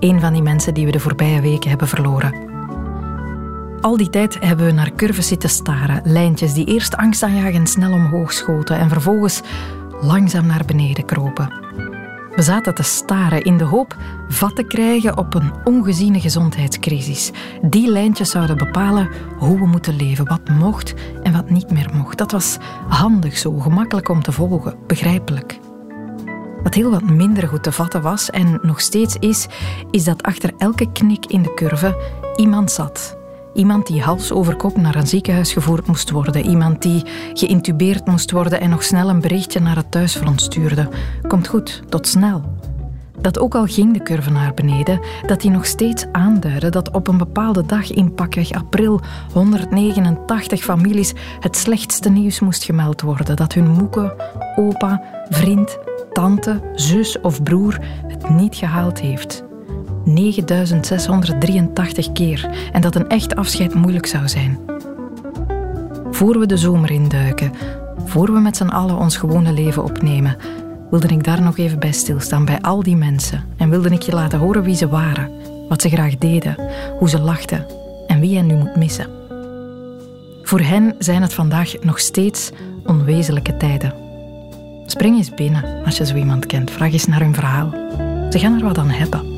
Eén 0.01 0.21
van 0.21 0.33
die 0.33 0.43
mensen 0.43 0.75
die 0.75 0.87
we 0.87 0.93
de 0.93 1.01
voorbije 1.01 1.41
weken 1.41 1.71
hebben 1.71 1.89
verloren. 1.89 2.51
Al 3.81 3.97
die 3.97 4.11
tijd 4.11 4.37
hebben 4.41 4.67
we 4.67 4.73
naar 4.73 4.93
curves 4.95 5.27
zitten 5.27 5.49
staren, 5.49 6.01
lijntjes 6.05 6.53
die 6.53 6.67
eerst 6.67 6.97
angstaanjagend 6.97 7.69
snel 7.69 7.93
omhoog 7.93 8.33
schoten 8.33 8.79
en 8.79 8.89
vervolgens 8.89 9.41
langzaam 10.01 10.47
naar 10.47 10.65
beneden 10.65 11.05
kropen. 11.05 11.62
We 12.35 12.43
zaten 12.43 12.75
te 12.75 12.83
staren 12.83 13.43
in 13.43 13.59
de 13.59 13.65
hoop 13.65 13.97
vat 14.29 14.57
te 14.57 14.63
krijgen 14.63 15.19
op 15.19 15.35
een 15.35 15.53
ongeziene 15.65 16.21
gezondheidscrisis. 16.21 17.31
Die 17.63 17.91
lijntjes 17.91 18.31
zouden 18.31 18.57
bepalen 18.57 19.09
hoe 19.39 19.59
we 19.59 19.67
moeten 19.67 19.97
leven, 19.97 20.29
wat 20.29 20.49
mocht 20.49 20.95
en 21.23 21.33
wat 21.33 21.51
niet 21.51 21.71
meer 21.71 21.91
mocht. 21.95 22.19
Dat 22.19 22.33
was 22.33 22.57
handig 22.89 23.39
zo, 23.39 23.59
gemakkelijk 23.59 24.09
om 24.09 24.23
te 24.23 24.33
volgen, 24.33 24.77
begrijpelijk. 24.87 25.59
Wat 26.63 26.75
heel 26.75 26.91
wat 26.91 27.11
minder 27.11 27.49
goed 27.49 27.63
te 27.63 27.73
vatten 27.73 28.03
was 28.03 28.31
en 28.31 28.59
nog 28.63 28.81
steeds 28.81 29.17
is, 29.17 29.47
is 29.91 30.05
dat 30.05 30.23
achter 30.23 30.53
elke 30.59 30.93
knik 30.93 31.27
in 31.27 31.43
de 31.43 31.55
curve 31.55 31.97
iemand 32.37 32.71
zat 32.71 33.21
Iemand 33.55 33.87
die 33.87 34.03
hals 34.03 34.33
over 34.33 34.57
kop 34.57 34.77
naar 34.77 34.95
een 34.95 35.07
ziekenhuis 35.07 35.53
gevoerd 35.53 35.87
moest 35.87 36.11
worden. 36.11 36.45
Iemand 36.47 36.83
die 36.83 37.03
geïntubeerd 37.33 38.07
moest 38.07 38.31
worden 38.31 38.61
en 38.61 38.71
nog 38.71 38.83
snel 38.83 39.09
een 39.09 39.21
berichtje 39.21 39.61
naar 39.61 39.77
het 39.77 39.91
thuisfront 39.91 40.41
stuurde. 40.41 40.89
Komt 41.27 41.49
goed, 41.49 41.83
tot 41.89 42.07
snel. 42.07 42.43
Dat 43.21 43.39
ook 43.39 43.55
al 43.55 43.67
ging 43.67 43.93
de 43.93 44.03
curve 44.03 44.31
naar 44.31 44.55
beneden, 44.55 45.01
dat 45.27 45.41
die 45.41 45.51
nog 45.51 45.67
steeds 45.67 46.07
aanduidde 46.13 46.69
dat 46.69 46.91
op 46.91 47.09
een 47.09 47.19
bepaalde 47.19 47.67
dag 47.67 47.91
in 47.91 48.15
pakweg 48.15 48.53
april 48.53 49.01
189 49.33 50.63
families 50.63 51.13
het 51.41 51.57
slechtste 51.57 52.11
nieuws 52.11 52.41
moest 52.41 52.65
gemeld 52.65 53.01
worden. 53.01 53.37
Dat 53.37 53.53
hun 53.53 53.69
moeke, 53.69 54.15
opa, 54.57 55.03
vriend, 55.29 55.79
tante, 56.13 56.61
zus 56.75 57.21
of 57.21 57.43
broer 57.43 57.79
het 58.07 58.31
niet 58.31 58.57
gehaald 58.57 59.01
heeft. 59.01 59.52
9683 60.05 62.13
keer 62.13 62.51
en 62.73 62.81
dat 62.81 62.95
een 62.95 63.09
echt 63.09 63.37
afscheid 63.37 63.75
moeilijk 63.75 64.07
zou 64.07 64.29
zijn. 64.29 64.59
Voor 66.11 66.39
we 66.39 66.47
de 66.47 66.57
zomer 66.57 66.91
induiken, 66.91 67.53
voor 68.05 68.33
we 68.33 68.41
met 68.41 68.57
z'n 68.57 68.69
allen 68.69 68.97
ons 68.97 69.17
gewone 69.17 69.53
leven 69.53 69.85
opnemen, 69.85 70.37
wilde 70.91 71.09
ik 71.09 71.25
daar 71.25 71.43
nog 71.43 71.59
even 71.59 71.79
bij 71.79 71.93
stilstaan, 71.93 72.45
bij 72.45 72.61
al 72.61 72.83
die 72.83 72.97
mensen. 72.97 73.45
En 73.57 73.71
wilde 73.71 73.91
ik 73.91 74.03
je 74.03 74.13
laten 74.13 74.39
horen 74.39 74.63
wie 74.63 74.77
ze 74.77 74.89
waren, 74.89 75.31
wat 75.69 75.83
ze 75.83 75.89
graag 75.89 76.19
deden, 76.19 76.57
hoe 76.99 77.09
ze 77.09 77.21
lachten 77.21 77.67
en 78.07 78.21
wie 78.21 78.31
je 78.31 78.43
nu 78.43 78.55
moet 78.55 78.77
missen. 78.77 79.07
Voor 80.43 80.61
hen 80.61 80.95
zijn 80.99 81.23
het 81.23 81.35
vandaag 81.35 81.83
nog 81.83 81.99
steeds 81.99 82.51
onwezenlijke 82.87 83.57
tijden. 83.57 83.95
Spring 84.87 85.17
eens 85.17 85.35
binnen 85.35 85.85
als 85.85 85.97
je 85.97 86.07
zo 86.07 86.15
iemand 86.15 86.47
kent. 86.47 86.71
Vraag 86.71 86.93
eens 86.93 87.07
naar 87.07 87.21
hun 87.21 87.35
verhaal. 87.35 87.71
Ze 88.31 88.39
gaan 88.39 88.59
er 88.59 88.65
wat 88.65 88.79
aan 88.79 88.91
hebben. 88.91 89.32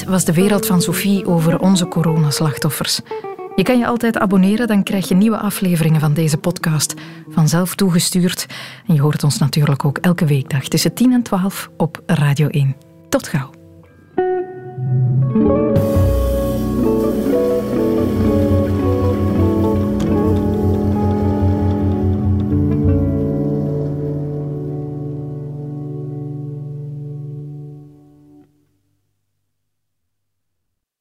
Was 0.00 0.24
de 0.24 0.32
wereld 0.32 0.66
van 0.66 0.82
Sophie 0.82 1.26
over 1.26 1.60
onze 1.60 1.88
coronaslachtoffers. 1.88 3.00
Je 3.56 3.62
kan 3.62 3.78
je 3.78 3.86
altijd 3.86 4.18
abonneren, 4.18 4.66
dan 4.66 4.82
krijg 4.82 5.08
je 5.08 5.14
nieuwe 5.14 5.38
afleveringen 5.38 6.00
van 6.00 6.14
deze 6.14 6.38
podcast 6.38 6.94
vanzelf 7.28 7.74
toegestuurd. 7.74 8.46
En 8.86 8.94
je 8.94 9.00
hoort 9.00 9.24
ons 9.24 9.38
natuurlijk 9.38 9.84
ook 9.84 9.98
elke 9.98 10.24
weekdag 10.24 10.68
tussen 10.68 10.94
10 10.94 11.12
en 11.12 11.22
12 11.22 11.70
op 11.76 12.02
Radio 12.06 12.48
1. 12.48 12.76
Tot 13.08 13.28
gauw. 13.28 13.61